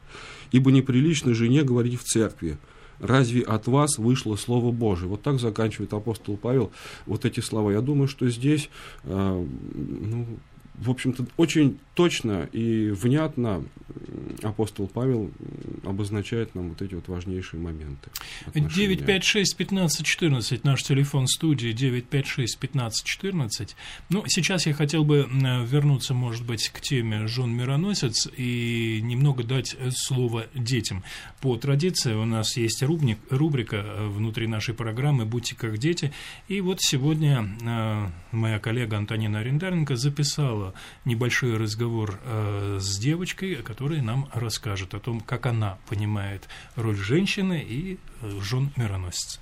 ибо 0.52 0.71
неприлично 0.71 1.35
жене 1.35 1.62
говорить 1.62 1.99
в 1.99 2.05
церкви, 2.05 2.59
разве 3.00 3.42
от 3.42 3.66
вас 3.66 3.99
вышло 3.99 4.37
Слово 4.37 4.73
Божие? 4.73 5.09
Вот 5.09 5.23
так 5.23 5.40
заканчивает 5.40 5.92
апостол 5.92 6.37
Павел 6.37 6.71
вот 7.07 7.25
эти 7.25 7.40
слова. 7.40 7.71
Я 7.71 7.80
думаю, 7.80 8.09
что 8.09 8.28
здесь 8.28 8.71
э, 9.04 9.47
ну, 9.75 10.26
в 10.75 10.91
общем-то, 10.91 11.27
очень 11.37 11.79
точно 11.95 12.49
и 12.53 12.91
внятно 12.91 13.65
апостол 14.43 14.87
Павел 14.87 15.31
обозначает 15.85 16.55
нам 16.55 16.71
вот 16.71 16.81
эти 16.81 16.95
вот 16.95 17.07
важнейшие 17.09 17.61
моменты. 17.61 18.09
956-1514, 18.55 20.61
наш 20.62 20.83
телефон 20.83 21.27
студии 21.27 21.75
956-1514. 21.75 23.75
Ну, 24.09 24.25
сейчас 24.27 24.65
я 24.67 24.73
хотел 24.73 25.05
бы 25.05 25.29
вернуться, 25.31 26.15
может 26.15 26.47
быть, 26.47 26.71
к 26.71 26.81
теме 26.81 27.27
«Жен 27.27 27.50
мироносец» 27.50 28.27
и 28.37 29.00
немного 29.03 29.45
дать 29.45 29.77
слово 29.95 30.47
детям. 30.55 31.05
По 31.41 31.57
традиции 31.57 32.15
у 32.15 32.25
нас 32.25 32.57
есть 32.57 32.83
рубник, 32.83 33.19
рубрика 33.31 33.77
э, 33.77 34.09
внутри 34.09 34.47
нашей 34.47 34.73
программы 34.75 35.27
«Будьте 35.27 35.57
как 35.57 35.79
дети». 35.79 36.12
И 36.49 36.61
вот 36.61 36.81
сегодня 36.81 37.49
э, 37.62 38.07
моя 38.33 38.59
коллега 38.59 38.97
Антонина 38.97 39.39
Арендаренко 39.41 39.97
записала 39.97 40.70
небольшой 41.05 41.57
разговор 41.57 42.21
э, 42.25 42.79
с 42.81 42.99
девочкой, 42.99 43.57
которая 43.57 44.03
нам 44.03 44.29
расскажет 44.33 44.95
о 44.95 45.00
том, 45.00 45.21
как 45.21 45.47
она 45.47 45.79
понимает 45.89 46.49
роль 46.77 46.97
женщины 46.97 47.65
и 47.67 47.99
э, 48.23 48.41
жен 48.41 48.73
мироносца. 48.77 49.41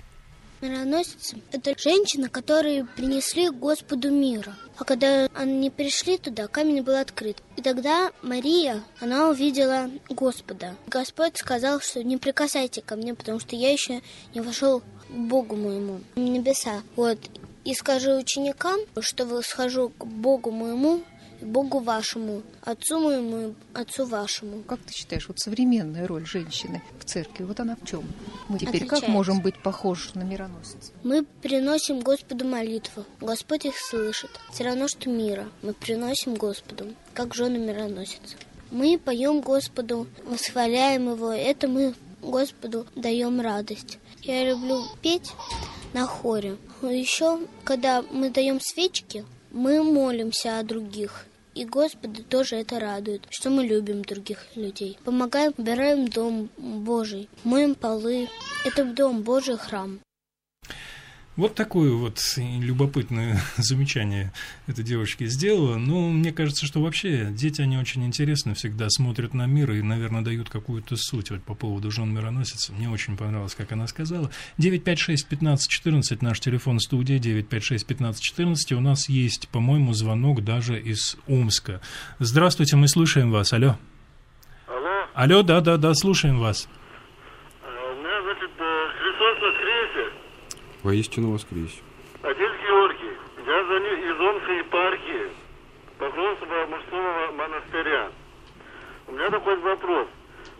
Мироносец– 0.61 1.35
это 1.53 1.73
женщина, 1.77 2.27
которые 2.27 2.85
принесли 2.85 3.49
Господу 3.49 4.11
мира. 4.11 4.57
А 4.77 4.83
когда 4.83 5.29
они 5.33 5.69
пришли 5.69 6.17
туда, 6.17 6.47
камень 6.47 6.81
был 6.81 6.95
открыт. 6.97 7.41
И 7.55 7.61
тогда 7.61 8.11
Мария, 8.21 8.83
она 8.99 9.29
увидела 9.29 9.89
Господа. 10.09 10.75
Господь 10.87 11.37
сказал, 11.37 11.79
что 11.79 12.03
не 12.03 12.17
прикасайте 12.17 12.81
ко 12.81 12.97
мне, 12.97 13.13
потому 13.13 13.39
что 13.39 13.55
я 13.55 13.71
еще 13.71 14.01
не 14.33 14.41
вошел 14.41 14.81
к 14.81 15.11
Богу 15.11 15.55
моему, 15.55 16.01
в 16.15 16.19
небеса. 16.19 16.81
Вот. 16.97 17.19
И 17.63 17.73
скажи 17.73 18.13
ученикам, 18.13 18.79
что 18.99 19.41
схожу 19.41 19.89
к 19.97 20.05
Богу 20.05 20.51
моему, 20.51 21.03
Богу 21.41 21.79
вашему, 21.79 22.43
Отцу 22.61 22.99
моему, 22.99 23.55
Отцу 23.73 24.05
вашему. 24.05 24.63
Как 24.63 24.79
ты 24.79 24.93
считаешь, 24.93 25.27
вот 25.27 25.39
современная 25.39 26.07
роль 26.07 26.25
женщины 26.25 26.81
в 26.99 27.05
церкви, 27.05 27.43
вот 27.43 27.59
она 27.59 27.75
в 27.75 27.85
чем? 27.85 28.03
Мы 28.47 28.59
теперь 28.59 28.83
Отличается. 28.83 29.05
как 29.05 29.09
можем 29.09 29.41
быть 29.41 29.61
похожи 29.61 30.09
на 30.15 30.23
мироносца? 30.23 30.77
Мы 31.03 31.23
приносим 31.23 32.01
Господу 32.01 32.45
молитву. 32.45 33.05
Господь 33.21 33.65
их 33.65 33.75
слышит. 33.77 34.31
Все 34.51 34.63
равно, 34.65 34.87
что 34.87 35.09
мира. 35.09 35.47
Мы 35.61 35.73
приносим 35.73 36.35
Господу, 36.35 36.93
как 37.13 37.33
жены 37.33 37.57
мироносицы. 37.57 38.35
Мы 38.71 38.99
поем 38.99 39.41
Господу, 39.41 40.07
восхваляем 40.25 41.09
Его. 41.09 41.31
Это 41.31 41.67
мы 41.67 41.95
Господу 42.21 42.85
даем 42.95 43.41
радость. 43.41 43.97
Я 44.21 44.49
люблю 44.49 44.83
петь 45.01 45.31
на 45.93 46.05
хоре. 46.05 46.57
Еще, 46.81 47.39
когда 47.63 48.03
мы 48.11 48.29
даем 48.29 48.59
свечки, 48.61 49.25
мы 49.51 49.83
молимся 49.83 50.59
о 50.59 50.63
других. 50.63 51.25
И 51.59 51.65
Господа 51.65 52.23
тоже 52.23 52.55
это 52.55 52.79
радует, 52.79 53.27
что 53.29 53.49
мы 53.49 53.65
любим 53.65 54.01
других 54.01 54.45
людей. 54.55 54.97
Помогаем, 55.03 55.53
убираем 55.57 56.07
дом 56.07 56.49
Божий, 56.57 57.27
моем 57.43 57.75
полы. 57.75 58.29
Это 58.63 58.85
дом 58.85 59.23
Божий 59.23 59.57
храм. 59.57 59.99
Вот 61.35 61.55
такое 61.55 61.93
вот 61.93 62.19
любопытное 62.37 63.39
замечание 63.57 64.33
эта 64.67 64.83
девочка 64.83 65.25
сделала. 65.27 65.77
Ну, 65.77 66.09
мне 66.09 66.33
кажется, 66.33 66.65
что 66.65 66.81
вообще 66.81 67.29
дети, 67.31 67.61
они 67.61 67.77
очень 67.77 68.05
интересны, 68.05 68.55
всегда 68.55 68.89
смотрят 68.89 69.33
на 69.33 69.45
мир 69.45 69.71
и, 69.71 69.81
наверное, 69.81 70.21
дают 70.21 70.49
какую-то 70.49 70.95
суть. 70.97 71.31
Вот 71.31 71.41
по 71.43 71.53
поводу 71.53 71.91
жен 71.91 72.13
мироносица. 72.13 72.73
Мне 72.73 72.89
очень 72.89 73.15
понравилось, 73.15 73.55
как 73.55 73.71
она 73.71 73.87
сказала. 73.87 74.29
956-1514, 74.57 76.17
наш 76.21 76.39
телефон 76.39 76.79
студии, 76.79 77.17
956-1514. 77.19 78.73
У 78.73 78.81
нас 78.81 79.07
есть, 79.07 79.47
по-моему, 79.47 79.93
звонок 79.93 80.43
даже 80.43 80.79
из 80.79 81.15
Омска. 81.27 81.79
Здравствуйте, 82.19 82.75
мы 82.75 82.87
слушаем 82.89 83.31
вас. 83.31 83.53
Алло. 83.53 83.77
Алло. 84.67 85.07
Алло, 85.13 85.43
да-да-да, 85.43 85.93
слушаем 85.93 86.39
вас. 86.39 86.67
Воистину 90.89 91.33
воскрес. 91.33 91.69
Отец 92.23 92.51
Георгий, 92.65 93.13
я 93.45 93.63
звоню 93.63 93.93
из 93.93 94.19
Омской 94.19 94.57
епархии 94.57 95.29
Покровского 95.99 96.65
мужского 96.65 97.31
монастыря. 97.33 98.09
У 99.05 99.11
меня 99.11 99.29
такой 99.29 99.55
вопрос. 99.57 100.07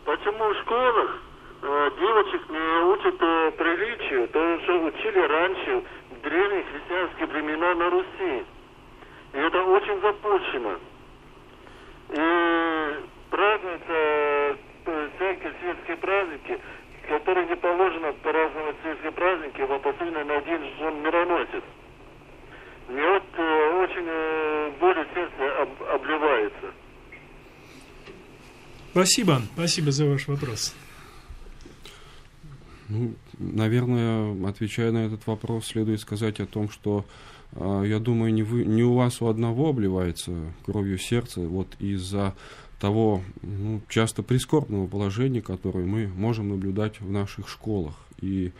Почему 0.05 0.53
в 0.53 0.57
школах 0.61 1.17
э, 1.63 1.91
девочек 1.99 2.47
не 2.47 2.83
учат 2.93 3.15
э, 3.19 3.51
приличию, 3.57 4.27
то, 4.27 4.59
что 4.65 4.83
учили 4.83 5.17
раньше, 5.17 5.83
в 6.11 6.21
древние 6.21 6.63
христианские 6.63 7.25
времена 7.25 7.73
на 7.73 7.89
Руси? 7.89 8.45
И 9.33 9.37
это 9.37 9.63
очень 9.63 9.99
запущено. 9.99 10.77
И 12.09 12.95
празднуется 13.31 13.93
э, 14.85 15.97
праздники, 15.99 16.61
которые 17.09 17.47
не 17.47 17.55
положено 17.55 18.13
праздновать 18.21 18.75
сельские 18.83 19.11
праздники, 19.11 19.61
вот 19.61 19.85
особенно 19.85 20.23
на 20.23 20.41
день 20.41 20.61
он 20.81 21.01
мироносец. 21.01 21.63
Мне 22.87 23.07
вот 23.07 23.23
э, 23.37 23.83
очень 23.83 24.05
э, 24.07 24.71
болью 24.79 25.05
сердце 25.13 25.61
об, 25.61 25.83
обливается. 25.83 26.73
Спасибо, 28.91 29.41
спасибо 29.53 29.91
за 29.91 30.05
ваш 30.05 30.27
вопрос. 30.27 30.75
Ну, 32.87 33.13
наверное, 33.37 34.47
отвечая 34.47 34.91
на 34.91 35.05
этот 35.05 35.25
вопрос, 35.27 35.67
следует 35.67 36.01
сказать 36.01 36.39
о 36.39 36.47
том, 36.47 36.69
что 36.69 37.05
э, 37.53 37.83
я 37.85 37.99
думаю, 37.99 38.33
не, 38.33 38.43
вы, 38.43 38.65
не 38.65 38.83
у 38.83 38.93
вас 38.93 39.21
у 39.21 39.27
одного 39.27 39.69
обливается 39.69 40.53
кровью 40.65 40.97
сердце, 40.97 41.41
вот 41.41 41.67
из-за 41.79 42.35
того 42.79 43.21
ну, 43.41 43.81
часто 43.89 44.23
прискорбного 44.23 44.87
положения, 44.87 45.41
которое 45.41 45.85
мы 45.85 46.07
можем 46.07 46.49
наблюдать 46.49 46.99
в 47.01 47.11
наших 47.11 47.49
школах. 47.49 47.95
И 48.21 48.51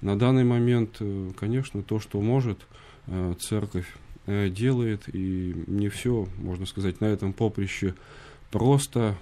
на 0.00 0.18
данный 0.18 0.44
момент, 0.44 0.96
э, 1.00 1.30
конечно, 1.38 1.82
то, 1.82 1.98
что 1.98 2.20
может 2.20 2.58
э, 3.06 3.34
церковь 3.40 3.86
э, 4.26 4.48
делает, 4.48 5.04
и 5.12 5.54
не 5.66 5.88
все, 5.88 6.28
можно 6.36 6.66
сказать, 6.66 7.00
на 7.00 7.06
этом 7.06 7.32
поприще 7.32 7.94
просто 8.50 9.16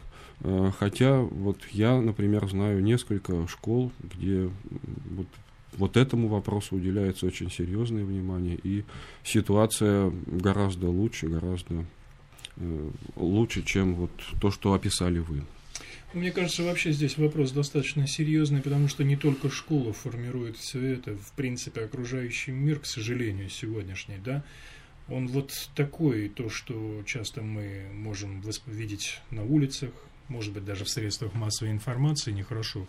хотя 0.80 1.20
вот 1.20 1.58
я, 1.70 2.00
например, 2.00 2.48
знаю 2.48 2.82
несколько 2.82 3.46
школ, 3.46 3.92
где 4.00 4.50
вот, 5.10 5.28
вот 5.74 5.96
этому 5.96 6.26
вопросу 6.26 6.74
уделяется 6.74 7.26
очень 7.26 7.48
серьезное 7.48 8.04
внимание, 8.04 8.58
и 8.60 8.82
ситуация 9.22 10.12
гораздо 10.26 10.88
лучше, 10.88 11.28
гораздо 11.28 11.84
лучше, 13.16 13.62
чем 13.62 13.94
вот 13.94 14.10
то, 14.40 14.50
что 14.50 14.74
описали 14.74 15.18
вы. 15.18 15.42
Мне 16.12 16.30
кажется, 16.30 16.62
вообще 16.62 16.92
здесь 16.92 17.16
вопрос 17.16 17.52
достаточно 17.52 18.06
серьезный, 18.06 18.60
потому 18.60 18.86
что 18.88 19.02
не 19.02 19.16
только 19.16 19.48
школа 19.48 19.94
формирует 19.94 20.58
все 20.58 20.84
это, 20.94 21.16
в 21.16 21.32
принципе, 21.32 21.84
окружающий 21.84 22.50
мир, 22.50 22.80
к 22.80 22.86
сожалению, 22.86 23.48
сегодняшний, 23.48 24.18
да, 24.22 24.44
он 25.08 25.26
вот 25.28 25.52
такой, 25.74 26.28
то, 26.28 26.50
что 26.50 27.02
часто 27.06 27.40
мы 27.42 27.86
можем 27.94 28.42
видеть 28.66 29.20
на 29.30 29.42
улицах, 29.42 29.90
может 30.28 30.52
быть, 30.52 30.64
даже 30.64 30.84
в 30.84 30.90
средствах 30.90 31.32
массовой 31.32 31.72
информации, 31.72 32.30
нехорошо, 32.32 32.86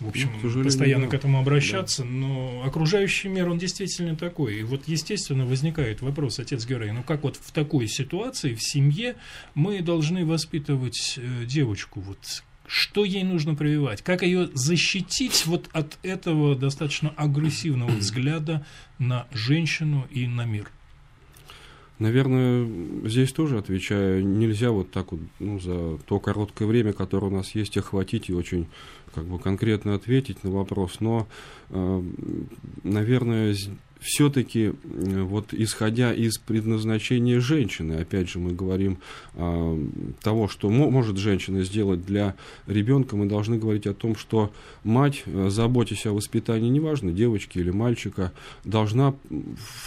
в 0.00 0.08
общем, 0.08 0.30
ну, 0.42 0.62
постоянно 0.62 1.06
к 1.06 1.14
этому 1.14 1.40
обращаться, 1.40 2.02
да. 2.02 2.08
но 2.08 2.62
окружающий 2.64 3.28
мир, 3.28 3.48
он 3.48 3.58
действительно 3.58 4.14
такой. 4.14 4.60
И 4.60 4.62
вот, 4.62 4.82
естественно, 4.86 5.46
возникает 5.46 6.02
вопрос, 6.02 6.38
отец 6.38 6.66
Герой, 6.66 6.92
ну 6.92 7.02
как 7.02 7.22
вот 7.22 7.36
в 7.36 7.50
такой 7.52 7.88
ситуации, 7.88 8.54
в 8.54 8.62
семье, 8.62 9.16
мы 9.54 9.80
должны 9.80 10.26
воспитывать 10.26 11.14
э, 11.16 11.44
девочку, 11.46 12.00
вот 12.00 12.42
что 12.66 13.04
ей 13.04 13.22
нужно 13.22 13.54
прививать, 13.54 14.02
как 14.02 14.22
ее 14.22 14.50
защитить 14.52 15.46
вот 15.46 15.68
от 15.72 15.98
этого 16.02 16.56
достаточно 16.56 17.10
агрессивного 17.16 17.90
взгляда 17.96 18.66
на 18.98 19.26
женщину 19.32 20.06
и 20.10 20.26
на 20.26 20.44
мир? 20.44 20.70
Наверное, 21.98 22.68
здесь 23.08 23.32
тоже 23.32 23.56
отвечаю, 23.56 24.26
нельзя 24.26 24.70
вот 24.70 24.90
так 24.90 25.12
вот 25.12 25.20
ну, 25.38 25.58
за 25.58 25.96
то 26.04 26.20
короткое 26.20 26.68
время, 26.68 26.92
которое 26.92 27.28
у 27.28 27.34
нас 27.34 27.54
есть, 27.54 27.78
охватить 27.78 28.28
и 28.28 28.34
очень 28.34 28.66
как 29.16 29.24
бы 29.24 29.38
конкретно 29.38 29.94
ответить 29.94 30.44
на 30.44 30.50
вопрос. 30.50 31.00
Но, 31.00 31.26
э, 31.70 32.02
наверное, 32.84 33.56
все-таки 34.00 34.66
э, 34.66 35.22
вот 35.22 35.52
исходя 35.52 36.12
из 36.12 36.38
предназначения 36.38 37.40
женщины, 37.40 37.94
опять 37.94 38.28
же 38.28 38.38
мы 38.38 38.52
говорим 38.52 38.98
а, 39.34 39.78
того, 40.22 40.48
что 40.48 40.70
может 40.70 41.16
женщина 41.16 41.62
сделать 41.62 42.04
для 42.04 42.34
ребенка, 42.66 43.16
мы 43.16 43.26
должны 43.26 43.58
говорить 43.58 43.86
о 43.86 43.94
том, 43.94 44.16
что 44.16 44.52
мать, 44.84 45.22
э, 45.26 45.48
заботясь 45.50 46.06
о 46.06 46.12
воспитании, 46.12 46.68
неважно, 46.68 47.12
девочки 47.12 47.58
или 47.58 47.70
мальчика, 47.70 48.32
должна 48.64 49.14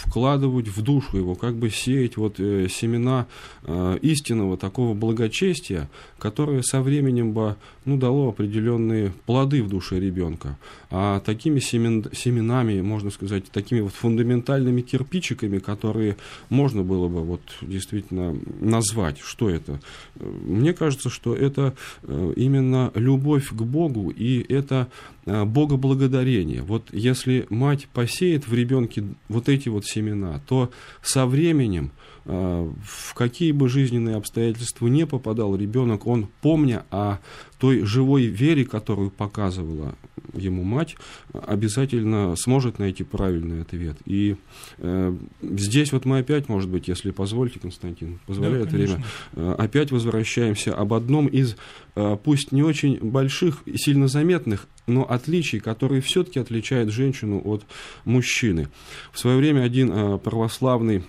вкладывать 0.04 0.68
в 0.68 0.82
душу 0.82 1.16
его, 1.16 1.34
как 1.34 1.56
бы 1.56 1.70
сеять 1.70 2.16
вот 2.16 2.38
э, 2.38 2.68
семена 2.68 3.26
э, 3.64 3.98
истинного 4.02 4.56
такого 4.56 4.94
благочестия, 4.94 5.88
которое 6.18 6.62
со 6.62 6.82
временем 6.82 7.32
бы 7.32 7.56
ну, 7.84 7.96
дало 7.96 8.28
определенные 8.28 9.12
плоды 9.26 9.62
в 9.62 9.68
душе 9.68 9.98
ребенка. 9.98 10.58
А 10.90 11.20
такими 11.20 11.60
семен, 11.60 12.04
семенами, 12.12 12.80
можно 12.80 13.10
сказать, 13.10 13.50
такими 13.50 13.80
вот 13.80 13.92
фундаментальными 14.00 14.80
кирпичиками, 14.80 15.58
которые 15.58 16.16
можно 16.48 16.82
было 16.82 17.08
бы 17.08 17.22
вот 17.22 17.42
действительно 17.60 18.36
назвать, 18.60 19.18
что 19.20 19.50
это. 19.50 19.80
Мне 20.18 20.72
кажется, 20.72 21.10
что 21.10 21.34
это 21.34 21.74
э, 22.02 22.32
именно 22.36 22.90
любовь 22.94 23.48
к 23.50 23.62
Богу, 23.62 24.10
и 24.10 24.40
это 24.52 24.88
э, 25.26 25.44
богоблагодарение. 25.44 26.62
Вот 26.62 26.88
если 26.92 27.46
мать 27.50 27.88
посеет 27.92 28.48
в 28.48 28.54
ребенке 28.54 29.04
вот 29.28 29.48
эти 29.48 29.68
вот 29.68 29.84
семена, 29.84 30.40
то 30.46 30.70
со 31.02 31.26
временем 31.26 31.90
Э, 31.90 31.90
в 32.24 33.14
какие 33.14 33.52
бы 33.52 33.68
жизненные 33.68 34.16
обстоятельства 34.16 34.86
не 34.86 35.06
попадал 35.06 35.56
ребенок, 35.56 36.06
он, 36.06 36.28
помня 36.42 36.84
о 36.90 37.18
той 37.58 37.84
живой 37.84 38.24
вере, 38.24 38.64
которую 38.64 39.10
показывала 39.10 39.94
ему 40.34 40.62
мать, 40.62 40.96
обязательно 41.32 42.34
сможет 42.36 42.78
найти 42.78 43.04
правильный 43.04 43.62
ответ. 43.62 43.96
И 44.06 44.36
э, 44.78 45.16
здесь 45.42 45.92
вот 45.92 46.04
мы 46.04 46.18
опять, 46.18 46.48
может 46.48 46.70
быть, 46.70 46.88
если 46.88 47.10
позволите, 47.10 47.60
Константин, 47.60 48.18
позволяет 48.26 48.70
да, 48.70 48.76
время, 48.76 49.04
э, 49.34 49.54
опять 49.58 49.90
возвращаемся 49.90 50.74
об 50.74 50.94
одном 50.94 51.26
из, 51.26 51.56
э, 51.96 52.16
пусть 52.22 52.52
не 52.52 52.62
очень 52.62 52.98
больших 52.98 53.62
и 53.66 53.76
сильно 53.76 54.08
заметных, 54.08 54.66
но 54.86 55.04
отличий, 55.08 55.60
которые 55.60 56.00
все-таки 56.00 56.38
отличают 56.38 56.90
женщину 56.90 57.40
от 57.44 57.64
мужчины. 58.04 58.68
В 59.12 59.18
свое 59.18 59.36
время 59.36 59.62
один 59.62 59.90
э, 59.92 60.18
православный 60.18 61.04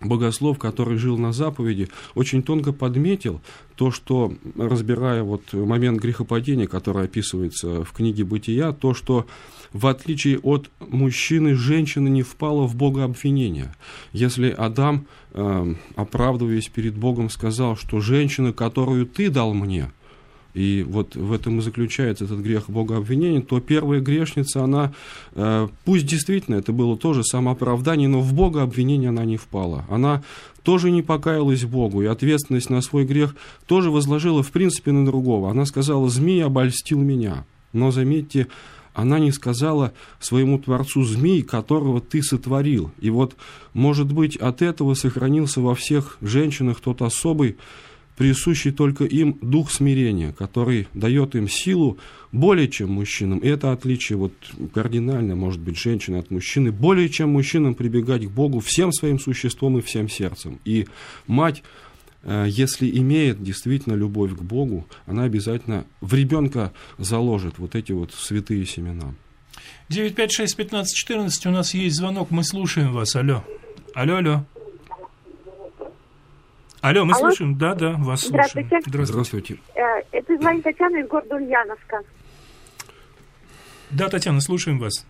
богослов, 0.00 0.58
который 0.58 0.98
жил 0.98 1.18
на 1.18 1.32
заповеди, 1.32 1.88
очень 2.14 2.42
тонко 2.42 2.72
подметил 2.72 3.40
то, 3.76 3.90
что, 3.90 4.32
разбирая 4.56 5.22
вот 5.22 5.52
момент 5.52 6.00
грехопадения, 6.00 6.66
который 6.66 7.04
описывается 7.04 7.84
в 7.84 7.92
книге 7.92 8.24
«Бытия», 8.24 8.72
то, 8.72 8.94
что 8.94 9.26
в 9.72 9.86
отличие 9.86 10.38
от 10.38 10.70
мужчины, 10.80 11.54
женщина 11.54 12.08
не 12.08 12.22
впала 12.22 12.66
в 12.66 12.74
богообвинение. 12.74 13.74
Если 14.12 14.50
Адам, 14.50 15.06
э, 15.32 15.74
оправдываясь 15.94 16.68
перед 16.68 16.96
Богом, 16.96 17.30
сказал, 17.30 17.76
что 17.76 18.00
женщина, 18.00 18.52
которую 18.52 19.06
ты 19.06 19.30
дал 19.30 19.54
мне– 19.54 19.90
и 20.54 20.84
вот 20.88 21.14
в 21.14 21.32
этом 21.32 21.58
и 21.58 21.62
заключается 21.62 22.24
этот 22.24 22.40
грех 22.40 22.68
богообвинения, 22.68 23.40
то 23.40 23.60
первая 23.60 24.00
грешница, 24.00 24.64
она, 24.64 24.92
э, 25.34 25.68
пусть 25.84 26.06
действительно 26.06 26.56
это 26.56 26.72
было 26.72 26.96
тоже 26.96 27.22
самооправдание, 27.24 28.08
но 28.08 28.20
в 28.20 28.32
богообвинение 28.34 29.10
она 29.10 29.24
не 29.24 29.36
впала. 29.36 29.84
Она 29.88 30.22
тоже 30.62 30.90
не 30.90 31.02
покаялась 31.02 31.64
Богу, 31.64 32.02
и 32.02 32.06
ответственность 32.06 32.70
на 32.70 32.80
свой 32.80 33.04
грех 33.04 33.34
тоже 33.66 33.90
возложила, 33.90 34.42
в 34.42 34.50
принципе, 34.50 34.92
на 34.92 35.06
другого. 35.06 35.50
Она 35.50 35.64
сказала, 35.66 36.08
змей 36.08 36.44
обольстил 36.44 37.00
меня. 37.00 37.44
Но, 37.72 37.90
заметьте, 37.92 38.48
она 38.94 39.18
не 39.18 39.32
сказала 39.32 39.92
своему 40.18 40.58
Творцу 40.58 41.04
змей, 41.04 41.42
которого 41.42 42.00
ты 42.00 42.22
сотворил. 42.22 42.90
И 43.00 43.10
вот, 43.10 43.36
может 43.72 44.12
быть, 44.12 44.36
от 44.36 44.62
этого 44.62 44.94
сохранился 44.94 45.60
во 45.60 45.74
всех 45.74 46.18
женщинах 46.20 46.80
тот 46.80 47.02
особый 47.02 47.56
присущий 48.20 48.70
только 48.70 49.04
им 49.04 49.38
дух 49.40 49.72
смирения, 49.72 50.34
который 50.34 50.88
дает 50.92 51.34
им 51.34 51.48
силу 51.48 51.96
более 52.32 52.68
чем 52.68 52.90
мужчинам. 52.90 53.38
И 53.38 53.48
это 53.48 53.72
отличие 53.72 54.18
вот 54.18 54.34
кардинально, 54.74 55.36
может 55.36 55.58
быть, 55.58 55.78
женщины 55.78 56.16
от 56.16 56.30
мужчины, 56.30 56.70
более 56.70 57.08
чем 57.08 57.30
мужчинам 57.30 57.74
прибегать 57.74 58.26
к 58.26 58.28
Богу 58.28 58.60
всем 58.60 58.92
своим 58.92 59.18
существом 59.18 59.78
и 59.78 59.80
всем 59.80 60.10
сердцем. 60.10 60.60
И 60.66 60.86
мать 61.26 61.62
э, 62.22 62.44
если 62.46 62.90
имеет 62.90 63.42
действительно 63.42 63.94
любовь 63.94 64.36
к 64.36 64.42
Богу, 64.42 64.86
она 65.06 65.22
обязательно 65.22 65.86
в 66.02 66.12
ребенка 66.12 66.74
заложит 66.98 67.54
вот 67.56 67.74
эти 67.74 67.92
вот 67.92 68.12
святые 68.12 68.66
семена. 68.66 69.14
956-1514, 69.88 71.46
у 71.46 71.50
нас 71.52 71.72
есть 71.72 71.96
звонок, 71.96 72.30
мы 72.30 72.44
слушаем 72.44 72.92
вас. 72.92 73.16
Алло. 73.16 73.42
Алло, 73.94 74.16
алло. 74.16 74.59
Алло, 76.82 77.04
мы 77.04 77.12
Алло? 77.12 77.28
слушаем. 77.28 77.58
Да, 77.58 77.74
да, 77.74 77.94
вас 77.98 78.22
Здравствуйте. 78.22 78.80
слушаем. 78.82 79.04
Здравствуйте. 79.04 79.58
Э, 79.74 80.00
это 80.12 80.36
звонит 80.38 80.64
Татьяна 80.64 80.96
из 80.96 81.08
города 81.08 81.36
Ульяновска. 81.36 82.00
Да, 83.90 84.08
Татьяна, 84.08 84.40
слушаем 84.40 84.78
вас. 84.78 85.06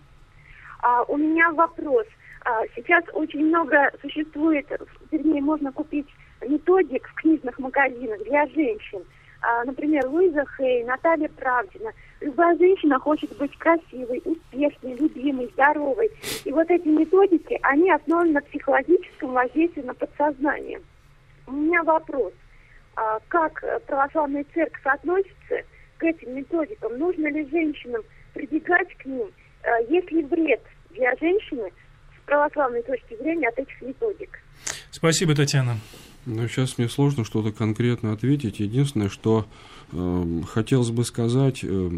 А, 0.82 1.02
у 1.04 1.16
меня 1.16 1.52
вопрос. 1.52 2.06
А, 2.44 2.62
сейчас 2.74 3.04
очень 3.12 3.46
много 3.46 3.90
существует, 4.02 4.66
вернее, 5.12 5.42
можно 5.42 5.70
купить 5.70 6.06
методик 6.40 7.06
в 7.06 7.14
книжных 7.14 7.58
магазинах 7.58 8.18
для 8.24 8.46
женщин. 8.48 9.04
А, 9.42 9.64
например, 9.64 10.06
Луиза 10.08 10.44
Хей, 10.56 10.82
Наталья 10.84 11.28
Правдина. 11.28 11.92
Любая 12.20 12.56
женщина 12.58 12.98
хочет 12.98 13.36
быть 13.38 13.56
красивой, 13.58 14.20
успешной, 14.24 14.96
любимой, 14.96 15.48
здоровой. 15.52 16.10
И 16.44 16.50
вот 16.50 16.68
эти 16.68 16.88
методики, 16.88 17.58
они 17.62 17.90
основаны 17.92 18.32
на 18.32 18.40
психологическом 18.40 19.32
воздействии 19.32 19.82
на 19.82 19.94
подсознание. 19.94 20.80
У 21.50 21.52
меня 21.52 21.82
вопрос. 21.82 22.32
А 22.94 23.18
как 23.28 23.60
православная 23.86 24.44
церковь 24.54 24.86
относится 24.86 25.62
к 25.98 26.04
этим 26.04 26.36
методикам? 26.36 26.96
Нужно 26.96 27.26
ли 27.26 27.48
женщинам 27.50 28.02
прибегать 28.34 28.94
к 28.98 29.04
ним? 29.04 29.28
Э, 29.62 29.68
есть 29.88 30.10
ли 30.12 30.22
вред 30.22 30.62
для 30.90 31.16
женщины 31.16 31.72
с 32.16 32.26
православной 32.26 32.82
точки 32.82 33.16
зрения 33.20 33.48
от 33.48 33.58
этих 33.58 33.82
методик? 33.82 34.38
Спасибо, 34.92 35.34
Татьяна. 35.34 35.78
Ну, 36.24 36.46
сейчас 36.46 36.78
мне 36.78 36.88
сложно 36.88 37.24
что-то 37.24 37.50
конкретно 37.50 38.12
ответить. 38.12 38.60
Единственное, 38.60 39.08
что 39.08 39.46
э, 39.92 40.22
хотелось 40.46 40.90
бы 40.90 41.04
сказать, 41.04 41.64
э, 41.64 41.90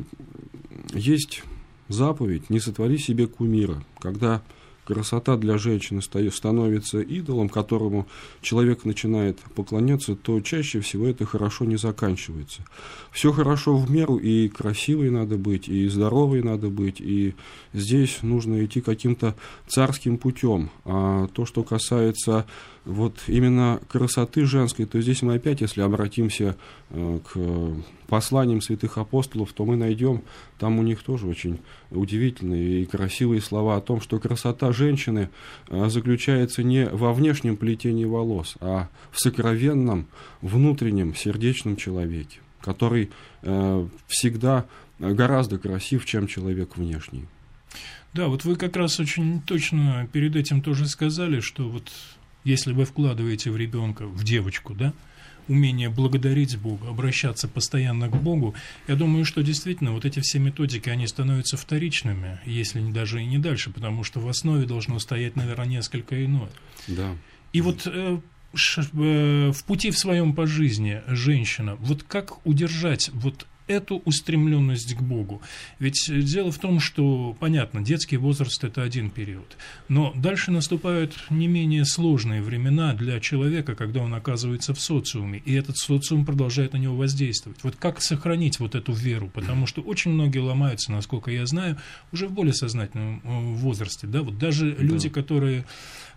есть 0.94 1.42
заповедь 1.88 2.48
«Не 2.48 2.58
сотвори 2.58 2.96
себе 2.96 3.26
кумира», 3.26 3.82
когда 4.00 4.40
красота 4.84 5.36
для 5.36 5.58
женщины 5.58 6.02
становится 6.02 7.00
идолом, 7.00 7.48
которому 7.48 8.06
человек 8.40 8.84
начинает 8.84 9.38
поклоняться, 9.54 10.16
то 10.16 10.40
чаще 10.40 10.80
всего 10.80 11.06
это 11.06 11.24
хорошо 11.24 11.64
не 11.64 11.76
заканчивается. 11.76 12.64
Все 13.10 13.32
хорошо 13.32 13.76
в 13.76 13.90
меру, 13.90 14.16
и 14.16 14.48
красивой 14.48 15.10
надо 15.10 15.36
быть, 15.36 15.68
и 15.68 15.88
здоровой 15.88 16.42
надо 16.42 16.68
быть, 16.68 17.00
и 17.00 17.34
здесь 17.72 18.18
нужно 18.22 18.64
идти 18.64 18.80
каким-то 18.80 19.34
царским 19.68 20.18
путем. 20.18 20.70
А 20.84 21.28
то, 21.28 21.46
что 21.46 21.62
касается 21.62 22.46
вот 22.84 23.18
именно 23.28 23.80
красоты 23.88 24.44
женской, 24.44 24.86
то 24.86 25.00
здесь 25.00 25.22
мы 25.22 25.34
опять, 25.34 25.60
если 25.60 25.82
обратимся 25.82 26.56
э, 26.90 27.20
к 27.24 27.38
посланиям 28.08 28.60
святых 28.60 28.98
апостолов, 28.98 29.52
то 29.52 29.64
мы 29.64 29.76
найдем 29.76 30.22
там 30.58 30.78
у 30.78 30.82
них 30.82 31.02
тоже 31.02 31.26
очень 31.26 31.60
удивительные 31.90 32.82
и 32.82 32.86
красивые 32.86 33.40
слова 33.40 33.76
о 33.76 33.80
том, 33.80 34.00
что 34.00 34.18
красота 34.18 34.72
женщины 34.72 35.30
э, 35.68 35.88
заключается 35.88 36.62
не 36.62 36.86
во 36.86 37.12
внешнем 37.12 37.56
плетении 37.56 38.04
волос, 38.04 38.56
а 38.60 38.88
в 39.12 39.20
сокровенном 39.20 40.08
внутреннем 40.40 41.14
сердечном 41.14 41.76
человеке, 41.76 42.40
который 42.60 43.10
э, 43.42 43.86
всегда 44.08 44.66
гораздо 44.98 45.58
красив, 45.58 46.04
чем 46.04 46.26
человек 46.26 46.76
внешний. 46.76 47.26
Да, 48.12 48.28
вот 48.28 48.44
вы 48.44 48.56
как 48.56 48.76
раз 48.76 49.00
очень 49.00 49.40
точно 49.40 50.08
перед 50.12 50.36
этим 50.36 50.60
тоже 50.60 50.86
сказали, 50.86 51.40
что 51.40 51.68
вот 51.68 51.90
если 52.44 52.72
вы 52.72 52.84
вкладываете 52.84 53.50
в 53.50 53.56
ребенка, 53.56 54.06
в 54.06 54.24
девочку, 54.24 54.74
да, 54.74 54.92
умение 55.48 55.88
благодарить 55.88 56.56
Бога, 56.56 56.88
обращаться 56.88 57.48
постоянно 57.48 58.08
к 58.08 58.20
Богу, 58.20 58.54
я 58.86 58.94
думаю, 58.94 59.24
что 59.24 59.42
действительно 59.42 59.92
вот 59.92 60.04
эти 60.04 60.20
все 60.20 60.38
методики, 60.38 60.88
они 60.88 61.06
становятся 61.06 61.56
вторичными, 61.56 62.40
если 62.44 62.80
даже 62.92 63.22
и 63.22 63.26
не 63.26 63.38
дальше, 63.38 63.70
потому 63.70 64.04
что 64.04 64.20
в 64.20 64.28
основе 64.28 64.66
должно 64.66 64.98
стоять, 64.98 65.36
наверное, 65.36 65.66
несколько 65.66 66.24
иное. 66.24 66.50
Да. 66.86 67.16
И 67.52 67.60
вот 67.60 67.86
э, 67.86 68.20
э, 68.76 69.52
в 69.52 69.64
пути 69.64 69.90
в 69.90 69.98
своем 69.98 70.34
по 70.34 70.46
жизни 70.46 71.02
женщина, 71.08 71.76
вот 71.76 72.02
как 72.02 72.44
удержать 72.46 73.10
вот 73.12 73.46
эту 73.66 74.02
устремленность 74.04 74.94
к 74.94 75.02
Богу. 75.02 75.42
Ведь 75.78 76.08
дело 76.08 76.50
в 76.50 76.58
том, 76.58 76.80
что, 76.80 77.36
понятно, 77.38 77.82
детский 77.82 78.16
возраст– 78.16 78.62
это 78.64 78.82
один 78.82 79.10
период, 79.10 79.56
но 79.88 80.12
дальше 80.16 80.50
наступают 80.50 81.14
не 81.30 81.46
менее 81.46 81.84
сложные 81.84 82.42
времена 82.42 82.94
для 82.94 83.20
человека, 83.20 83.74
когда 83.74 84.00
он 84.00 84.14
оказывается 84.14 84.74
в 84.74 84.80
социуме, 84.80 85.42
и 85.44 85.54
этот 85.54 85.76
социум 85.76 86.24
продолжает 86.24 86.72
на 86.72 86.78
него 86.78 86.96
воздействовать. 86.96 87.58
Вот 87.62 87.76
как 87.76 88.00
сохранить 88.02 88.60
вот 88.60 88.74
эту 88.74 88.92
веру? 88.92 89.30
Потому 89.32 89.66
что 89.66 89.80
очень 89.82 90.12
многие 90.12 90.38
ломаются, 90.38 90.92
насколько 90.92 91.30
я 91.30 91.46
знаю, 91.46 91.78
уже 92.12 92.26
в 92.26 92.32
более 92.32 92.54
сознательном 92.54 93.20
э, 93.24 93.54
возрасте. 93.56 94.06
Да? 94.06 94.22
Вот 94.22 94.38
даже 94.38 94.72
да. 94.72 94.82
люди, 94.82 95.08
которые 95.08 95.64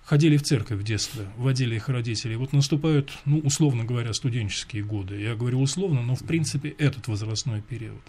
ходили 0.06 0.38
в 0.38 0.44
церковь 0.44 0.80
в 0.80 0.84
детстве, 0.84 1.26
водили 1.36 1.76
их 1.76 1.89
родители. 1.89 2.36
Вот 2.36 2.54
наступают, 2.54 3.12
ну, 3.26 3.39
условно 3.39 3.84
говоря, 3.84 4.13
студенческие 4.13 4.84
годы. 4.84 5.20
Я 5.20 5.36
говорю 5.36 5.60
условно, 5.60 6.02
но 6.02 6.15
в 6.15 6.24
принципе 6.24 6.70
этот 6.70 7.08
возрастной 7.08 7.62
период. 7.62 8.02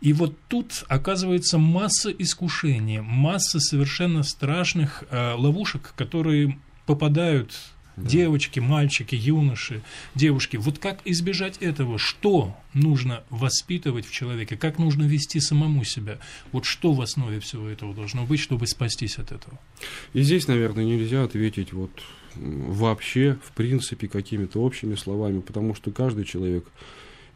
И 0.00 0.12
вот 0.12 0.36
тут 0.48 0.84
оказывается 0.88 1.58
масса 1.58 2.10
искушений, 2.10 3.00
масса 3.00 3.60
совершенно 3.60 4.22
страшных 4.22 5.04
э, 5.10 5.34
ловушек, 5.34 5.92
которые 5.94 6.58
попадают 6.86 7.54
да. 8.02 8.08
девочки, 8.08 8.60
мальчики, 8.60 9.14
юноши, 9.14 9.82
девушки. 10.14 10.56
Вот 10.56 10.78
как 10.78 11.00
избежать 11.04 11.58
этого? 11.58 11.98
Что 11.98 12.56
нужно 12.74 13.24
воспитывать 13.30 14.06
в 14.06 14.12
человеке? 14.12 14.56
Как 14.56 14.78
нужно 14.78 15.04
вести 15.04 15.40
самому 15.40 15.84
себя? 15.84 16.18
Вот 16.52 16.64
что 16.64 16.92
в 16.92 17.00
основе 17.00 17.40
всего 17.40 17.68
этого 17.68 17.94
должно 17.94 18.24
быть, 18.24 18.40
чтобы 18.40 18.66
спастись 18.66 19.18
от 19.18 19.32
этого? 19.32 19.58
И 20.12 20.22
здесь, 20.22 20.48
наверное, 20.48 20.84
нельзя 20.84 21.24
ответить 21.24 21.72
вот 21.72 21.90
вообще, 22.34 23.38
в 23.44 23.52
принципе, 23.52 24.08
какими-то 24.08 24.60
общими 24.60 24.94
словами, 24.94 25.40
потому 25.40 25.74
что 25.74 25.90
каждый 25.90 26.24
человек 26.24 26.64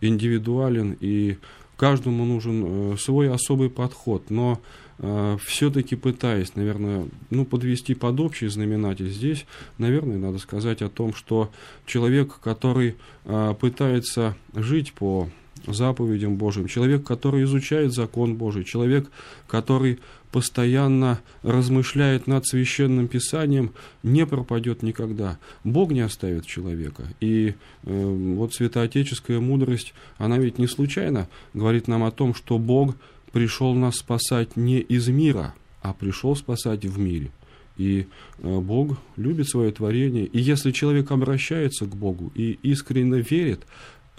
индивидуален, 0.01 0.97
и 1.01 1.39
каждому 1.77 2.25
нужен 2.25 2.95
э, 2.95 2.97
свой 2.99 3.31
особый 3.31 3.71
подход. 3.71 4.31
Но 4.31 4.61
э, 4.99 5.37
все-таки 5.45 5.97
пытаясь, 5.97 6.55
наверное, 6.55 7.07
ну, 7.31 7.45
подвести 7.45 7.95
под 7.95 8.21
общий 8.21 8.49
знаменатель 8.49 9.11
здесь, 9.11 9.47
наверное, 9.79 10.19
надо 10.19 10.39
сказать 10.39 10.83
о 10.83 10.89
том, 10.89 11.15
что 11.15 11.51
человек, 11.87 12.39
который 12.41 12.97
э, 13.25 13.55
пытается 13.59 14.37
жить 14.55 14.93
по 14.93 15.29
заповедям 15.67 16.37
Божьим, 16.37 16.69
человек, 16.69 17.05
который 17.05 17.45
изучает 17.45 17.93
закон 17.93 18.37
Божий, 18.37 18.65
человек, 18.65 19.11
который 19.49 19.99
постоянно 20.37 21.23
размышляет 21.43 22.27
над 22.27 22.47
священным 22.47 23.09
писанием, 23.09 23.73
не 24.03 24.27
пропадет 24.27 24.83
никогда. 24.83 25.39
Бог 25.65 25.93
не 25.93 26.01
оставит 26.01 26.45
человека. 26.45 27.05
И 27.23 27.55
э, 27.85 28.35
вот 28.35 28.53
святоотеческая 28.53 29.41
мудрость, 29.41 29.95
она 30.19 30.37
ведь 30.37 30.59
не 30.59 30.67
случайно 30.67 31.27
говорит 31.55 31.89
нам 31.89 32.05
о 32.05 32.11
том, 32.11 32.35
что 32.35 32.59
Бог 32.59 32.97
пришел 33.33 33.73
нас 33.73 33.97
спасать 33.97 34.59
не 34.59 34.79
из 34.79 35.09
мира, 35.09 35.55
а 35.81 35.95
пришел 35.95 36.37
спасать 36.37 36.85
в 36.85 36.99
мире. 36.99 37.31
И 37.79 38.07
э, 38.41 38.61
Бог 38.61 38.99
любит 39.17 39.49
свое 39.49 39.73
творение. 39.73 40.27
И 40.27 40.39
если 40.39 40.71
человек 40.71 41.13
обращается 41.13 41.87
к 41.87 41.97
Богу 41.97 42.31
и 42.35 42.59
искренне 42.63 43.23
верит, 43.23 43.61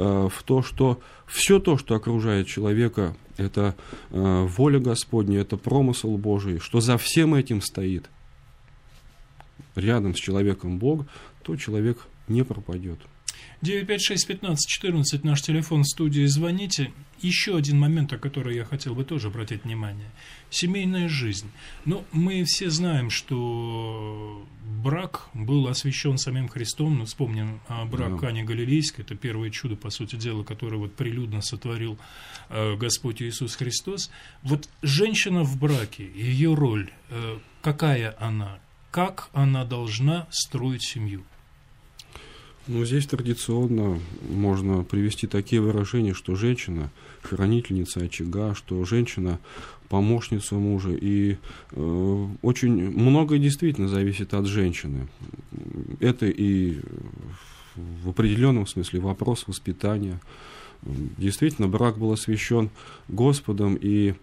в 0.03 0.43
то, 0.45 0.61
что 0.61 0.99
все 1.25 1.59
то, 1.59 1.77
что 1.77 1.95
окружает 1.95 2.47
человека, 2.47 3.15
это 3.37 3.75
э, 4.09 4.45
воля 4.45 4.79
Господня, 4.79 5.39
это 5.39 5.57
промысел 5.57 6.17
Божий, 6.17 6.59
что 6.59 6.79
за 6.79 6.97
всем 6.97 7.33
этим 7.35 7.61
стоит 7.61 8.09
рядом 9.75 10.15
с 10.15 10.19
человеком 10.19 10.79
Бог, 10.79 11.05
то 11.43 11.55
человек 11.55 11.99
не 12.27 12.43
пропадет. 12.43 12.99
956-15-14, 13.61 15.21
наш 15.23 15.41
телефон 15.41 15.83
в 15.83 15.87
студии, 15.87 16.25
звоните. 16.25 16.91
Еще 17.19 17.57
один 17.57 17.79
момент, 17.79 18.13
о 18.13 18.19
котором 18.19 18.53
я 18.53 18.63
хотел 18.63 18.93
бы 18.93 19.03
тоже 19.03 19.27
обратить 19.29 19.63
внимание. 19.63 20.09
Семейная 20.51 21.09
жизнь. 21.09 21.49
Ну, 21.85 22.05
мы 22.11 22.43
все 22.43 22.69
знаем, 22.69 23.09
что 23.09 24.45
брак 24.83 25.29
был 25.33 25.67
освящен 25.67 26.19
самим 26.19 26.47
Христом. 26.47 26.99
Ну, 26.99 27.05
вспомним 27.05 27.59
а, 27.67 27.85
брак 27.85 28.13
да. 28.13 28.17
Кани 28.19 28.43
Галилейской. 28.43 29.03
Это 29.03 29.15
первое 29.15 29.49
чудо, 29.49 29.75
по 29.75 29.89
сути 29.89 30.15
дела, 30.15 30.43
которое 30.43 30.77
вот 30.77 30.93
прилюдно 30.93 31.41
сотворил 31.41 31.97
э, 32.49 32.75
Господь 32.75 33.23
Иисус 33.23 33.55
Христос. 33.55 34.11
Вот 34.43 34.69
женщина 34.83 35.43
в 35.43 35.57
браке, 35.57 36.07
ее 36.13 36.53
роль, 36.53 36.91
э, 37.09 37.39
какая 37.63 38.15
она? 38.19 38.59
Как 38.91 39.29
она 39.33 39.65
должна 39.65 40.27
строить 40.29 40.83
семью? 40.83 41.23
Ну, 42.67 42.83
здесь 42.83 43.07
традиционно 43.07 43.97
можно 44.29 44.83
привести 44.83 45.25
такие 45.25 45.61
выражения, 45.61 46.13
что 46.13 46.35
женщина– 46.35 46.91
хранительница 47.21 48.01
очага, 48.01 48.55
что 48.55 48.83
женщина– 48.83 49.39
помощница 49.89 50.55
мужа. 50.55 50.91
И 50.91 51.37
э, 51.71 52.27
очень 52.41 52.91
многое 52.91 53.39
действительно 53.39 53.87
зависит 53.87 54.33
от 54.33 54.47
женщины. 54.47 55.07
Это 56.01 56.25
и 56.25 56.81
в 58.03 58.09
определенном 58.09 58.67
смысле 58.67 58.99
вопрос 58.99 59.47
воспитания. 59.47 60.19
Действительно, 61.17 61.67
брак 61.67 61.97
был 61.97 62.11
освящен 62.11 62.69
Господом, 63.07 63.77
и 63.79 64.13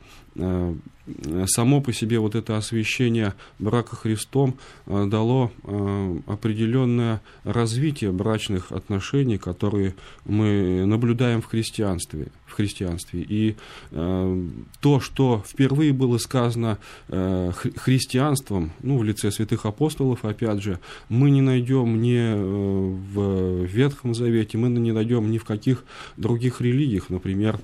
само 1.47 1.81
по 1.81 1.92
себе 1.92 2.18
вот 2.18 2.35
это 2.35 2.57
освящение 2.57 3.35
брака 3.59 3.94
Христом 3.94 4.55
э, 4.87 5.07
дало 5.07 5.51
э, 5.64 6.18
определенное 6.27 7.20
развитие 7.44 8.11
брачных 8.11 8.73
отношений, 8.73 9.37
которые 9.37 9.94
мы 10.25 10.85
наблюдаем 10.87 11.42
в 11.42 11.47
христианстве. 11.47 12.29
В 12.47 12.53
христианстве. 12.53 13.20
И 13.20 13.57
э, 13.90 14.49
то, 14.81 15.01
что 15.01 15.42
впервые 15.47 15.92
было 15.92 16.18
сказано 16.18 16.79
христианством, 17.09 18.73
ну, 18.83 18.99
в 18.99 19.05
лице 19.05 19.31
святых 19.31 19.66
апостолов, 19.66 20.25
опять 20.25 20.62
же, 20.62 20.79
мы 21.09 21.31
не 21.31 21.40
найдем 21.40 22.01
ни 22.01 22.35
в 22.35 23.64
Ветхом 23.64 24.14
Завете, 24.14 24.57
мы 24.59 24.68
не 24.68 24.92
найдем 24.92 25.31
ни 25.31 25.38
в 25.38 25.44
каких 25.44 25.85
других 26.16 26.61
религиях. 26.61 27.11
Например, 27.11 27.59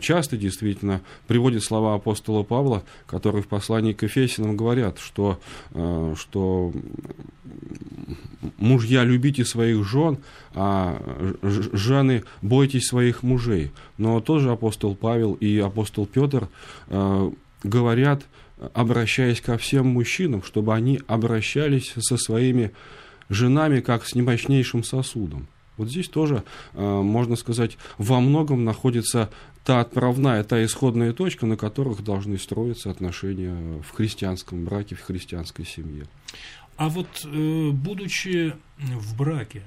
часто 0.00 0.36
действительно 0.36 1.00
приводят 1.26 1.62
слова 1.64 1.98
апостола 2.00 2.42
Павла, 2.42 2.82
которые 3.06 3.42
в 3.42 3.48
послании 3.48 3.92
к 3.92 4.02
Ефесянам 4.02 4.56
говорят, 4.56 4.98
что, 4.98 5.38
э, 5.72 6.14
что 6.18 6.72
мужья 8.56 9.04
любите 9.04 9.44
своих 9.44 9.86
жен, 9.86 10.18
а 10.54 11.00
жены 11.42 12.24
бойтесь 12.42 12.86
своих 12.86 13.22
мужей. 13.22 13.70
Но 13.98 14.20
тоже 14.20 14.50
апостол 14.50 14.94
Павел 14.94 15.34
и 15.34 15.58
апостол 15.58 16.06
Петр 16.06 16.48
э, 16.88 17.30
говорят, 17.62 18.22
обращаясь 18.74 19.40
ко 19.40 19.56
всем 19.58 19.88
мужчинам, 19.88 20.42
чтобы 20.42 20.74
они 20.74 21.00
обращались 21.06 21.92
со 21.98 22.16
своими 22.16 22.72
женами 23.28 23.80
как 23.80 24.06
с 24.06 24.14
немощнейшим 24.14 24.82
сосудом. 24.82 25.48
Вот 25.80 25.88
здесь 25.88 26.08
тоже, 26.08 26.44
э, 26.74 26.82
можно 26.82 27.36
сказать, 27.36 27.78
во 27.96 28.20
многом 28.20 28.64
находится 28.64 29.30
та 29.64 29.80
отправная, 29.80 30.42
та 30.44 30.64
исходная 30.64 31.12
точка, 31.12 31.46
на 31.46 31.56
которых 31.56 32.02
должны 32.02 32.38
строиться 32.38 32.90
отношения 32.90 33.82
в 33.82 33.90
христианском 33.92 34.64
браке, 34.64 34.94
в 34.94 35.02
христианской 35.02 35.64
семье. 35.64 36.06
А 36.76 36.88
вот 36.88 37.08
э, 37.24 37.70
будучи 37.70 38.54
в 38.78 39.16
браке, 39.16 39.62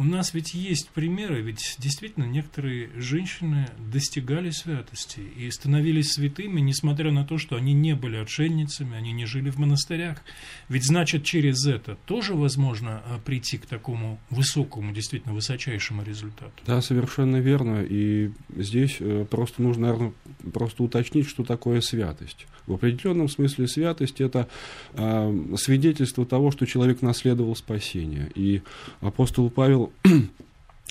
у 0.00 0.04
нас 0.04 0.32
ведь 0.32 0.54
есть 0.54 0.88
примеры, 0.88 1.42
ведь 1.42 1.76
действительно 1.78 2.24
некоторые 2.24 2.88
женщины 2.96 3.68
достигали 3.92 4.48
святости 4.48 5.20
и 5.20 5.50
становились 5.50 6.12
святыми, 6.12 6.58
несмотря 6.60 7.12
на 7.12 7.26
то, 7.26 7.36
что 7.36 7.56
они 7.56 7.74
не 7.74 7.94
были 7.94 8.16
отшельницами, 8.16 8.96
они 8.96 9.12
не 9.12 9.26
жили 9.26 9.50
в 9.50 9.58
монастырях. 9.58 10.22
Ведь 10.70 10.86
значит, 10.86 11.24
через 11.24 11.66
это 11.66 11.98
тоже 12.06 12.32
возможно 12.32 13.02
а, 13.04 13.18
прийти 13.18 13.58
к 13.58 13.66
такому 13.66 14.18
высокому, 14.30 14.94
действительно 14.94 15.34
высочайшему 15.34 16.02
результату. 16.02 16.52
Да, 16.66 16.80
совершенно 16.80 17.36
верно. 17.36 17.84
И 17.86 18.30
здесь 18.56 18.96
э, 19.00 19.26
просто 19.28 19.60
нужно, 19.60 19.88
наверное, 19.88 20.12
просто 20.50 20.82
уточнить, 20.82 21.28
что 21.28 21.44
такое 21.44 21.82
святость. 21.82 22.46
В 22.66 22.72
определенном 22.72 23.28
смысле 23.28 23.68
святость– 23.68 24.20
это 24.22 24.48
э, 24.94 25.56
свидетельство 25.58 26.24
того, 26.24 26.52
что 26.52 26.64
человек 26.64 27.02
наследовал 27.02 27.54
спасение. 27.54 28.30
И 28.34 28.62
апостол 29.02 29.50
Павел 29.50 29.89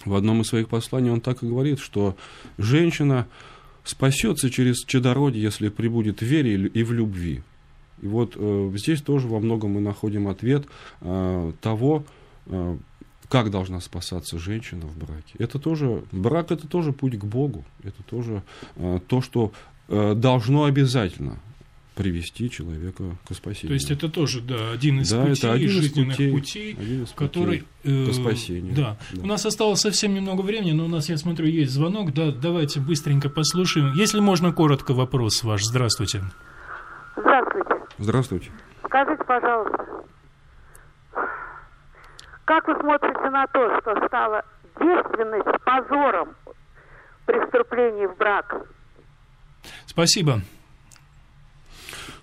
в 0.05 0.15
одном 0.15 0.41
из 0.41 0.47
своих 0.47 0.69
посланий, 0.69 1.11
он 1.11 1.21
так 1.21 1.43
и 1.43 1.47
говорит, 1.47 1.79
что 1.79 2.15
женщина 2.57 3.27
спасется 3.83 4.49
через 4.49 4.83
чадородие, 4.85 5.43
если 5.43 5.69
прибудет 5.69 6.19
в 6.19 6.25
вере 6.25 6.67
и 6.67 6.83
в 6.83 6.93
любви. 6.93 7.41
И 8.01 8.07
вот 8.07 8.33
э, 8.35 8.71
здесь 8.75 9.01
тоже 9.01 9.27
во 9.27 9.39
многом 9.39 9.71
мы 9.71 9.81
находим 9.81 10.27
ответ 10.27 10.65
э, 11.01 11.51
того, 11.61 12.05
э, 12.45 12.77
как 13.27 13.51
должна 13.51 13.79
спасаться 13.81 14.39
женщина 14.39 14.85
в 14.87 14.97
браке. 14.97 15.35
Это 15.37 15.59
тоже, 15.59 16.03
брак 16.11 16.51
это 16.51 16.67
тоже 16.67 16.93
путь 16.93 17.17
к 17.17 17.25
Богу. 17.25 17.65
Это 17.83 18.01
тоже 18.03 18.43
э, 18.75 18.99
то, 19.07 19.21
что 19.21 19.51
э, 19.87 20.13
должно 20.15 20.63
обязательно 20.63 21.39
привести 21.99 22.49
человека 22.49 23.03
к 23.27 23.33
спасению. 23.33 23.67
То 23.67 23.73
есть 23.73 23.91
это 23.91 24.07
тоже, 24.07 24.39
да, 24.39 24.71
один 24.71 25.01
из 25.01 25.11
да, 25.11 25.19
путей, 25.19 25.33
это 25.33 25.51
один 25.51 25.69
жизненных 25.69 26.15
путей, 26.15 26.31
путей 26.31 26.77
один 26.79 27.03
из 27.03 27.11
который... 27.11 27.65
Э, 27.83 28.05
к 28.05 28.13
спасению. 28.13 28.73
Да. 28.73 28.97
да. 29.11 29.21
У 29.21 29.27
нас 29.27 29.45
осталось 29.45 29.81
совсем 29.81 30.13
немного 30.13 30.41
времени, 30.41 30.71
но 30.71 30.85
у 30.85 30.87
нас, 30.87 31.09
я 31.09 31.17
смотрю, 31.17 31.47
есть 31.47 31.73
звонок. 31.73 32.13
Да, 32.13 32.31
давайте 32.31 32.79
быстренько 32.79 33.27
послушаем. 33.29 33.91
Если 33.95 34.21
можно, 34.21 34.53
коротко 34.53 34.93
вопрос 34.93 35.43
ваш. 35.43 35.61
Здравствуйте. 35.65 36.21
Здравствуйте. 37.17 37.75
Здравствуйте. 37.97 38.51
Скажите, 38.85 39.23
пожалуйста, 39.25 39.85
как 42.45 42.65
вы 42.65 42.75
смотрите 42.79 43.29
на 43.29 43.45
то, 43.47 43.81
что 43.81 44.07
стало 44.07 44.45
девственность 44.79 45.63
позором 45.65 46.29
преступлений 47.25 48.07
в 48.07 48.15
брак? 48.15 48.55
Спасибо. 49.85 50.39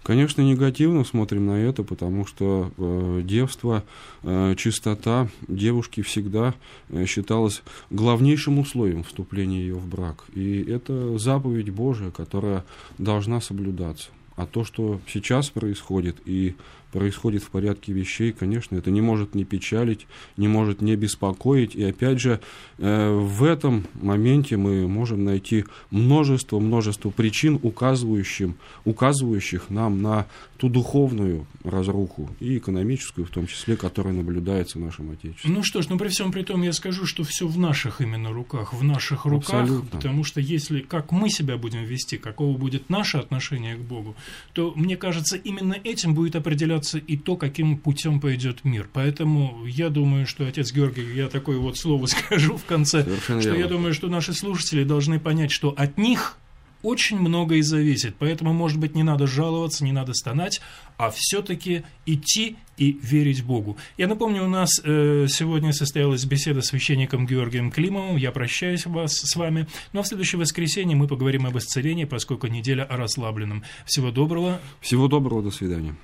Конечно, 0.06 0.40
негативно 0.40 1.02
смотрим 1.02 1.46
на 1.46 1.58
это, 1.58 1.82
потому 1.82 2.26
что 2.26 2.70
э, 2.78 3.22
девство, 3.24 3.82
э, 4.22 4.54
чистота 4.56 5.26
девушки 5.48 6.00
всегда 6.02 6.54
э, 6.90 7.06
считалась 7.06 7.64
главнейшим 7.90 8.60
условием 8.60 9.02
вступления 9.02 9.58
ее 9.58 9.74
в 9.74 9.88
брак. 9.88 10.22
И 10.32 10.62
это 10.62 11.18
заповедь 11.18 11.70
Божия, 11.70 12.12
которая 12.12 12.64
должна 12.98 13.40
соблюдаться. 13.40 14.10
А 14.36 14.46
то, 14.46 14.62
что 14.62 15.00
сейчас 15.08 15.50
происходит, 15.50 16.18
и 16.24 16.54
происходит 16.96 17.42
в 17.42 17.50
порядке 17.50 17.92
вещей, 17.92 18.32
конечно, 18.32 18.74
это 18.74 18.90
не 18.90 19.02
может 19.02 19.34
не 19.34 19.44
печалить, 19.44 20.06
не 20.38 20.48
может 20.48 20.80
не 20.80 20.96
беспокоить. 20.96 21.74
И 21.74 21.84
опять 21.84 22.18
же, 22.20 22.40
э, 22.78 23.14
в 23.14 23.44
этом 23.44 23.84
моменте 23.94 24.56
мы 24.56 24.88
можем 24.88 25.22
найти 25.22 25.66
множество, 25.90 26.58
множество 26.58 27.10
причин, 27.10 27.60
указывающих, 27.62 28.52
указывающих 28.86 29.68
нам 29.68 30.00
на 30.00 30.26
ту 30.56 30.70
духовную 30.70 31.46
разруху 31.64 32.30
и 32.40 32.56
экономическую 32.56 33.26
в 33.26 33.30
том 33.30 33.46
числе, 33.46 33.76
которая 33.76 34.14
наблюдается 34.14 34.78
в 34.78 34.80
нашем 34.80 35.10
Отечестве. 35.10 35.50
Ну 35.50 35.62
что 35.62 35.82
ж, 35.82 35.88
ну 35.90 35.98
при 35.98 36.08
всем 36.08 36.32
при 36.32 36.42
том 36.42 36.62
я 36.62 36.72
скажу, 36.72 37.04
что 37.04 37.24
все 37.24 37.46
в 37.46 37.58
наших 37.58 38.00
именно 38.00 38.32
руках, 38.32 38.72
в 38.72 38.82
наших 38.82 39.26
руках, 39.26 39.64
Абсолютно. 39.64 39.90
потому 39.90 40.24
что 40.24 40.40
если 40.40 40.80
как 40.80 41.12
мы 41.12 41.28
себя 41.28 41.58
будем 41.58 41.84
вести, 41.84 42.16
какого 42.16 42.56
будет 42.56 42.88
наше 42.88 43.18
отношение 43.18 43.76
к 43.76 43.80
Богу, 43.80 44.16
то 44.54 44.72
мне 44.76 44.96
кажется, 44.96 45.36
именно 45.36 45.76
этим 45.84 46.14
будет 46.14 46.36
определяться 46.36 46.85
решаться 46.86 46.98
и 46.98 47.16
то, 47.16 47.36
каким 47.36 47.76
путем 47.78 48.20
пойдет 48.20 48.64
мир. 48.64 48.88
Поэтому 48.92 49.64
я 49.66 49.88
думаю, 49.90 50.26
что 50.26 50.46
отец 50.46 50.72
Георгий, 50.72 51.14
я 51.14 51.28
такое 51.28 51.58
вот 51.58 51.76
слово 51.76 52.06
скажу 52.06 52.56
в 52.56 52.64
конце, 52.64 53.02
Совершенно 53.02 53.40
что 53.40 53.50
верно. 53.50 53.62
я 53.62 53.68
думаю, 53.68 53.94
что 53.94 54.08
наши 54.08 54.32
слушатели 54.32 54.84
должны 54.84 55.18
понять, 55.20 55.50
что 55.50 55.70
от 55.76 55.98
них 55.98 56.38
очень 56.82 57.18
многое 57.18 57.62
зависит. 57.62 58.14
Поэтому, 58.18 58.52
может 58.52 58.78
быть, 58.78 58.94
не 58.94 59.02
надо 59.02 59.26
жаловаться, 59.26 59.84
не 59.84 59.92
надо 59.92 60.12
стонать, 60.14 60.60
а 60.98 61.10
все-таки 61.10 61.82
идти 62.04 62.56
и 62.76 62.98
верить 63.02 63.42
Богу. 63.42 63.76
Я 63.96 64.06
напомню, 64.06 64.44
у 64.44 64.48
нас 64.48 64.70
э, 64.84 65.26
сегодня 65.28 65.72
состоялась 65.72 66.24
беседа 66.24 66.60
с 66.60 66.66
священником 66.66 67.26
Георгием 67.26 67.72
Климовым. 67.72 68.16
Я 68.16 68.30
прощаюсь 68.30 68.86
вас, 68.86 69.12
с 69.14 69.34
вами. 69.36 69.66
Но 69.92 70.02
в 70.02 70.06
следующее 70.06 70.38
воскресенье 70.38 70.96
мы 70.96 71.08
поговорим 71.08 71.46
об 71.46 71.56
исцелении, 71.58 72.04
поскольку 72.04 72.46
неделя 72.46 72.84
о 72.84 72.96
расслабленном. 72.96 73.64
Всего 73.84 74.10
доброго. 74.12 74.60
Всего 74.80 75.08
доброго, 75.08 75.42
до 75.42 75.50
свидания. 75.50 75.96